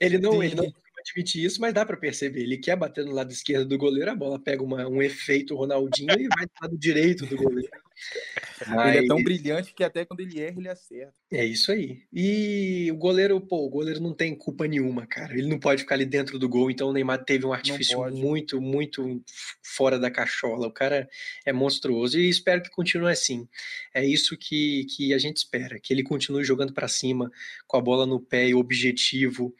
[0.00, 2.42] ele não, ele não admitir isso, mas dá para perceber.
[2.42, 6.12] Ele quer bater no lado esquerdo do goleiro, a bola pega uma, um efeito Ronaldinho
[6.18, 7.70] e vai do lado direito do goleiro.
[8.68, 8.96] Mas...
[8.96, 11.14] Ele é tão brilhante que até quando ele erra, ele acerta.
[11.30, 12.02] É isso aí.
[12.12, 15.32] E o goleiro, pô, o goleiro não tem culpa nenhuma, cara.
[15.32, 18.60] Ele não pode ficar ali dentro do gol, então o Neymar teve um artifício muito,
[18.60, 19.22] muito
[19.62, 20.68] fora da cachola.
[20.68, 21.08] O cara
[21.44, 23.48] é monstruoso e espero que continue assim.
[23.94, 27.30] É isso que, que a gente espera, que ele continue jogando para cima,
[27.66, 29.54] com a bola no pé, objetivo,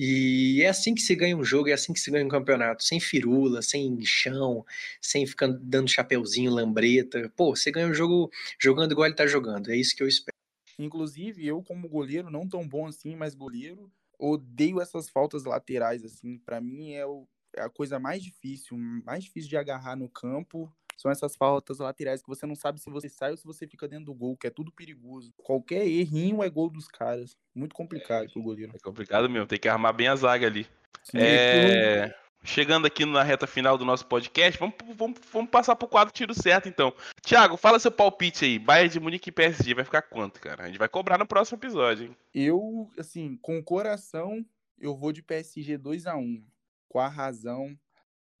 [0.00, 2.84] e é assim que se ganha um jogo, é assim que se ganha um campeonato,
[2.84, 4.64] sem firula, sem chão,
[5.02, 7.28] sem ficar dando chapeuzinho, lambreta.
[7.36, 8.30] Pô, você ganha um jogo
[8.60, 10.36] jogando igual ele tá jogando, é isso que eu espero.
[10.78, 16.38] Inclusive, eu como goleiro, não tão bom assim, mas goleiro, odeio essas faltas laterais, assim,
[16.38, 20.72] para mim é, o, é a coisa mais difícil, mais difícil de agarrar no campo,
[20.98, 23.86] são essas faltas laterais que você não sabe se você sai ou se você fica
[23.86, 25.32] dentro do gol, que é tudo perigoso.
[25.36, 27.36] Qualquer errinho é gol dos caras.
[27.54, 28.72] Muito complicado é, pro goleiro.
[28.74, 30.66] É complicado mesmo, tem que armar bem a zaga ali.
[31.04, 32.12] Sim, é...
[32.42, 36.34] Chegando aqui na reta final do nosso podcast, vamos, vamos, vamos passar pro quadro tiro
[36.34, 36.92] certo, então.
[37.22, 38.58] Thiago, fala seu palpite aí.
[38.58, 40.64] Bayern de Munique e PSG vai ficar quanto, cara?
[40.64, 42.16] A gente vai cobrar no próximo episódio, hein?
[42.34, 44.44] Eu, assim, com o coração,
[44.78, 46.42] eu vou de PSG 2 a 1
[46.88, 47.76] Com a razão,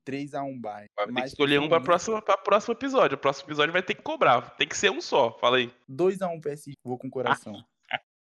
[0.08, 0.88] 3x1 Bayern.
[0.96, 3.16] Vai ter que escolher um para próximo, pra próximo episódio.
[3.16, 4.40] O próximo episódio vai ter que cobrar.
[4.56, 5.36] Tem que ser um só.
[5.38, 5.70] Fala aí.
[5.90, 6.72] 2x1 PSG.
[6.84, 7.52] Vou com o coração.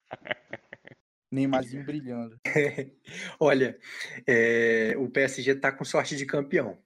[1.32, 2.38] Neymarzinho brilhando.
[3.40, 3.78] Olha,
[4.26, 6.78] é, o PSG tá com sorte de campeão.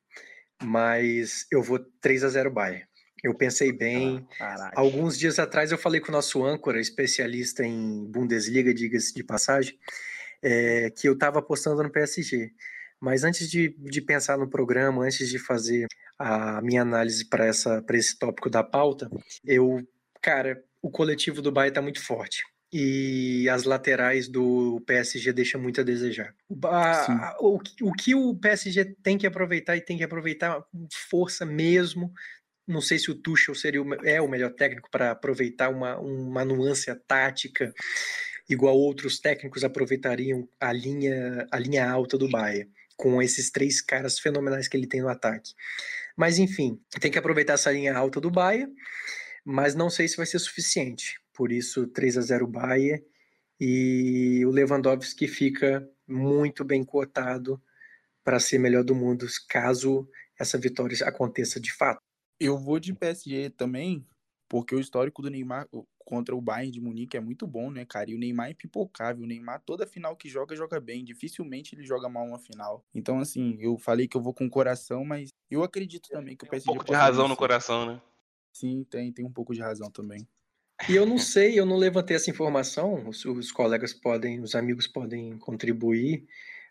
[0.64, 2.86] mas eu vou 3 a 0 Bayern.
[3.24, 4.26] Eu pensei bem.
[4.40, 9.24] Ah, Alguns dias atrás eu falei com o nosso âncora, especialista em Bundesliga, diga-se de
[9.24, 9.78] passagem,
[10.42, 12.52] é, que eu estava apostando no PSG.
[13.00, 15.88] Mas antes de, de pensar no programa, antes de fazer
[16.18, 19.10] a minha análise para esse tópico da pauta,
[19.46, 19.88] eu,
[20.22, 22.44] cara, o coletivo do Bahia está muito forte.
[22.72, 26.36] E as laterais do PSG deixam muito a desejar.
[26.66, 30.64] A, o, o que o PSG tem que aproveitar e tem que aproveitar
[31.10, 32.14] força mesmo
[32.70, 36.46] não sei se o Tuchel seria o, é o melhor técnico para aproveitar uma, uma
[36.46, 37.74] nuance tática,
[38.48, 42.70] igual outros técnicos aproveitariam a linha, a linha alta do Bayern,
[43.00, 45.54] com esses três caras fenomenais que ele tem no ataque.
[46.18, 48.76] Mas enfim, tem que aproveitar essa linha alta do Bayern,
[49.46, 51.18] mas não sei se vai ser suficiente.
[51.34, 53.02] Por isso, 3 a 0 Bayern
[53.58, 57.62] e o Lewandowski fica muito bem cotado
[58.22, 60.06] para ser melhor do mundo, caso
[60.38, 62.02] essa vitória aconteça de fato.
[62.38, 64.06] Eu vou de PSG também,
[64.50, 65.70] porque o histórico do Neymar
[66.10, 68.10] contra o Bayern de Munique é muito bom, né, cara?
[68.10, 69.24] E o Neymar é pipocável.
[69.24, 71.06] O Neymar, toda final que joga, joga bem.
[71.06, 72.84] Dificilmente ele joga mal uma final.
[72.96, 76.46] Então, assim, eu falei que eu vou com o coração, mas eu acredito também que
[76.46, 76.66] o PSG.
[76.66, 78.02] Tem um pouco de razão no coração, né?
[78.52, 80.28] Sim, tem, tem um pouco de razão também.
[80.90, 83.08] E eu não sei, eu não levantei essa informação.
[83.08, 86.26] Os, os colegas podem, os amigos podem contribuir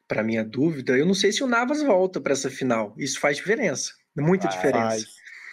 [0.08, 0.98] para minha dúvida.
[0.98, 2.92] Eu não sei se o Navas volta para essa final.
[2.98, 5.06] Isso faz diferença, muita diferença.
[5.06, 5.06] Faz.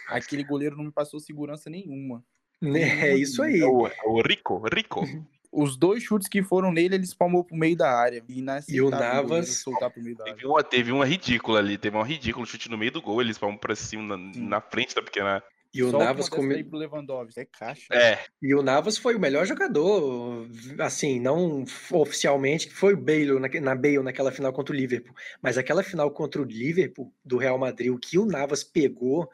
[0.07, 2.23] Aquele goleiro não me passou segurança nenhuma.
[2.63, 3.61] É isso aí.
[3.63, 5.05] O, o Rico, Rico.
[5.51, 8.21] Os dois chutes que foram nele, ele espalmou pro meio da área.
[8.27, 9.63] E, e o Navas
[9.95, 10.35] meio da área.
[10.35, 13.31] Teve uma, teve uma ridícula ali, teve um ridículo chute no meio do gol, ele
[13.31, 15.41] espalmou pra cima, na, na frente da pequena
[15.75, 16.63] e o Só Navas come...
[16.63, 17.93] pro Lewandowski, é caixa.
[17.93, 18.17] É.
[18.41, 20.47] E o Navas foi o melhor jogador,
[20.79, 25.57] assim, não oficialmente, foi o Bale na, na Bale naquela final contra o Liverpool, mas
[25.57, 29.29] aquela final contra o Liverpool do Real Madrid, o que o Navas pegou,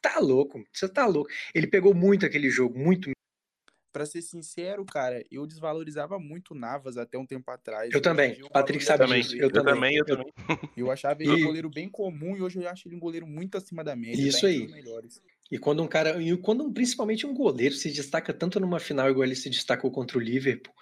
[0.00, 1.30] tá louco, você tá louco.
[1.54, 3.10] Ele pegou muito aquele jogo, muito
[3.94, 7.94] Pra ser sincero, cara, eu desvalorizava muito o Navas até um tempo atrás.
[7.94, 8.40] Eu, também.
[8.52, 9.36] Patrick sabe disso.
[9.36, 9.96] Eu, eu, também.
[9.96, 10.26] Eu também.
[10.76, 11.42] Eu achava ele e...
[11.44, 14.20] um goleiro bem comum e hoje eu acho ele um goleiro muito acima da média.
[14.20, 14.68] Isso tá aí.
[15.48, 19.24] E quando um cara, e quando principalmente um goleiro se destaca tanto numa final igual
[19.24, 20.74] ele se destacou contra o Liverpool,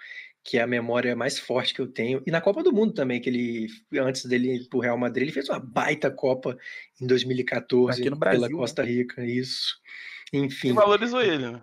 [0.45, 3.21] que é a memória mais forte que eu tenho, e na Copa do Mundo também,
[3.21, 3.69] que ele
[4.01, 6.57] antes dele ir pro Real Madrid, ele fez uma baita Copa
[7.01, 8.55] em 2014 Brasil, pela né?
[8.55, 9.77] Costa Rica, isso.
[10.33, 10.71] Enfim.
[10.71, 11.63] E valorizou ele, né?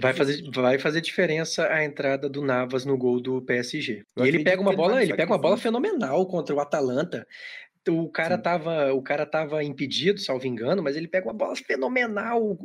[0.00, 4.04] Vai fazer, vai fazer diferença a entrada do Navas no gol do PSG.
[4.16, 7.26] Eu e ele pega uma bola, ele pega uma bola fenomenal contra o Atalanta
[7.90, 8.42] o cara Sim.
[8.42, 12.56] tava, o cara tava impedido, salvo engano, mas ele pega uma bola fenomenal,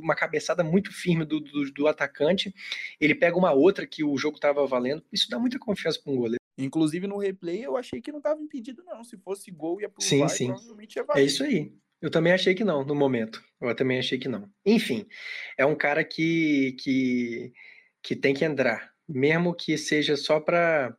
[0.00, 2.54] uma cabeçada muito firme do, do, do atacante.
[3.00, 5.02] Ele pega uma outra que o jogo tava valendo.
[5.12, 6.40] Isso dá muita confiança para um goleiro.
[6.58, 9.04] Inclusive no replay eu achei que não tava impedido não.
[9.04, 10.46] Se fosse gol ia pro sim, VAR, sim.
[10.48, 11.22] provavelmente ia valer.
[11.22, 11.72] É isso aí.
[12.00, 13.42] Eu também achei que não, no momento.
[13.60, 14.50] Eu também achei que não.
[14.64, 15.06] Enfim,
[15.58, 17.52] é um cara que que
[18.02, 20.96] que tem que entrar, mesmo que seja só para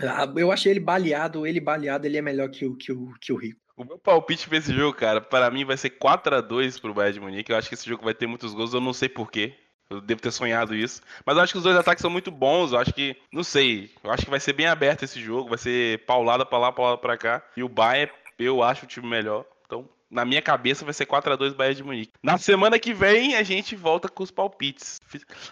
[0.00, 3.32] ah, eu achei ele baleado, ele baleado, ele é melhor que o, que o, que
[3.32, 3.60] o Rico.
[3.82, 6.94] O meu palpite pra esse jogo, cara, para mim vai ser 4 a 2 pro
[6.94, 7.50] Bayern de Munique.
[7.50, 9.54] Eu acho que esse jogo vai ter muitos gols, eu não sei porquê.
[9.90, 11.02] Eu devo ter sonhado isso.
[11.26, 12.72] Mas eu acho que os dois ataques são muito bons.
[12.72, 15.48] Eu acho que, não sei, eu acho que vai ser bem aberto esse jogo.
[15.48, 17.44] Vai ser paulada pra lá, paulada pra cá.
[17.56, 19.44] E o Bayern, eu acho o time melhor.
[19.66, 22.12] Então, na minha cabeça vai ser 4 a 2 Bayern de Munique.
[22.22, 25.00] Na semana que vem a gente volta com os palpites.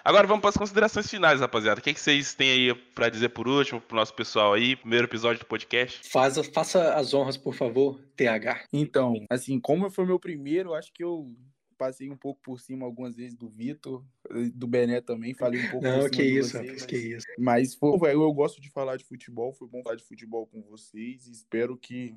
[0.04, 1.80] Agora vamos para as considerações finais, rapaziada.
[1.80, 4.76] O que, é que vocês têm aí para dizer por último pro nosso pessoal aí,
[4.76, 6.06] primeiro episódio do podcast?
[6.08, 8.66] Faz, faça as honras, por favor, TH.
[8.70, 11.34] Então, assim, como foi meu primeiro, acho que eu
[11.78, 14.04] passei um pouco por cima algumas vezes do Vitor,
[14.52, 17.26] do Bené também, falei um pouco Não, por que cima isso, vocês, mas, que isso.
[17.38, 20.60] Mas foi, eu, eu gosto de falar de futebol, foi bom falar de futebol com
[20.60, 22.14] vocês e espero que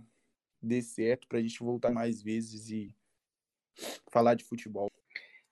[0.66, 2.96] dê certo para a gente voltar mais vezes e
[4.12, 4.90] falar de futebol.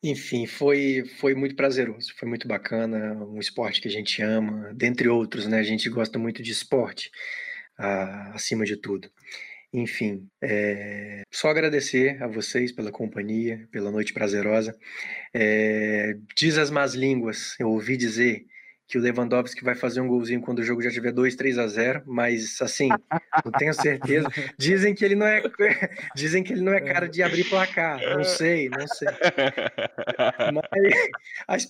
[0.03, 5.07] Enfim, foi, foi muito prazeroso, foi muito bacana, um esporte que a gente ama, dentre
[5.07, 5.59] outros, né?
[5.59, 7.12] A gente gosta muito de esporte,
[7.78, 9.12] ah, acima de tudo.
[9.74, 14.78] Enfim, é, só agradecer a vocês pela companhia, pela noite prazerosa.
[15.34, 18.45] É, diz as más línguas, eu ouvi dizer
[18.91, 21.65] que o Lewandowski vai fazer um golzinho quando o jogo já tiver 2, 3 a
[21.65, 22.89] 0, mas assim,
[23.45, 24.27] não tenho certeza.
[24.59, 25.41] Dizem que ele não é
[26.13, 28.01] dizem que ele não é cara de abrir placar.
[28.17, 29.07] Não sei, não sei.
[31.47, 31.65] Mas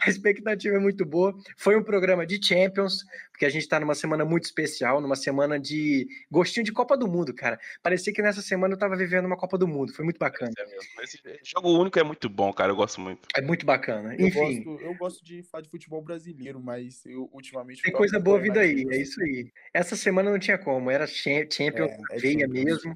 [0.00, 1.36] a expectativa é muito boa.
[1.58, 5.60] Foi um programa de Champions, porque a gente está numa semana muito especial, numa semana
[5.60, 7.60] de gostinho de Copa do Mundo, cara.
[7.82, 9.92] Parecia que nessa semana eu estava vivendo uma Copa do Mundo.
[9.92, 10.52] Foi muito bacana.
[10.56, 10.64] É
[10.96, 12.72] Mas jogo único é muito bom, cara.
[12.72, 13.28] Eu gosto muito.
[13.36, 14.14] É muito bacana.
[14.14, 14.62] Eu Enfim.
[14.62, 17.82] Gosto, eu gosto de falar de futebol brasileiro mas eu ultimamente.
[17.82, 19.50] Tem coisa boa vindo aí, é isso aí.
[19.74, 22.94] Essa semana não tinha como, era Champions, é, é veia mesmo.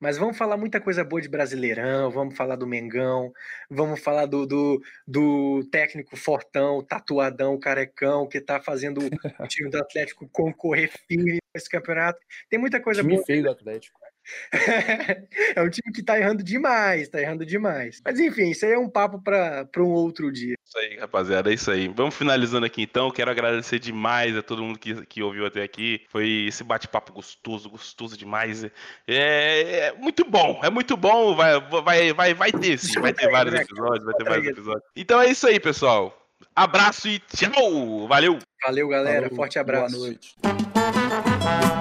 [0.00, 3.30] Mas vamos falar muita coisa boa de Brasileirão, vamos falar do Mengão,
[3.68, 9.10] vamos falar do, do, do técnico fortão, tatuadão, carecão, que tá fazendo o
[9.46, 12.18] time do Atlético concorrer firme nesse campeonato.
[12.48, 13.26] Tem muita coisa time boa.
[13.26, 14.00] feio do Atlético.
[15.56, 18.00] é um time que tá errando demais, tá errando demais.
[18.04, 20.54] Mas enfim, isso aí é um papo para um outro dia.
[20.64, 21.88] Isso aí, rapaziada, é isso aí.
[21.88, 23.10] Vamos finalizando aqui então.
[23.10, 26.02] Quero agradecer demais a todo mundo que, que ouviu até aqui.
[26.08, 28.64] Foi esse bate-papo gostoso, gostoso demais.
[28.64, 28.70] É,
[29.08, 31.34] é, muito bom, é muito bom.
[31.34, 34.84] Vai, vai, vai, vai ter sim, vai ter vários episódios, vai ter vários episódios.
[34.94, 36.16] Então é isso aí, pessoal.
[36.54, 38.06] Abraço e tchau!
[38.08, 38.38] Valeu!
[38.64, 39.22] Valeu, galera.
[39.22, 39.96] Falou, Forte abraço.
[39.96, 41.79] Boa noite.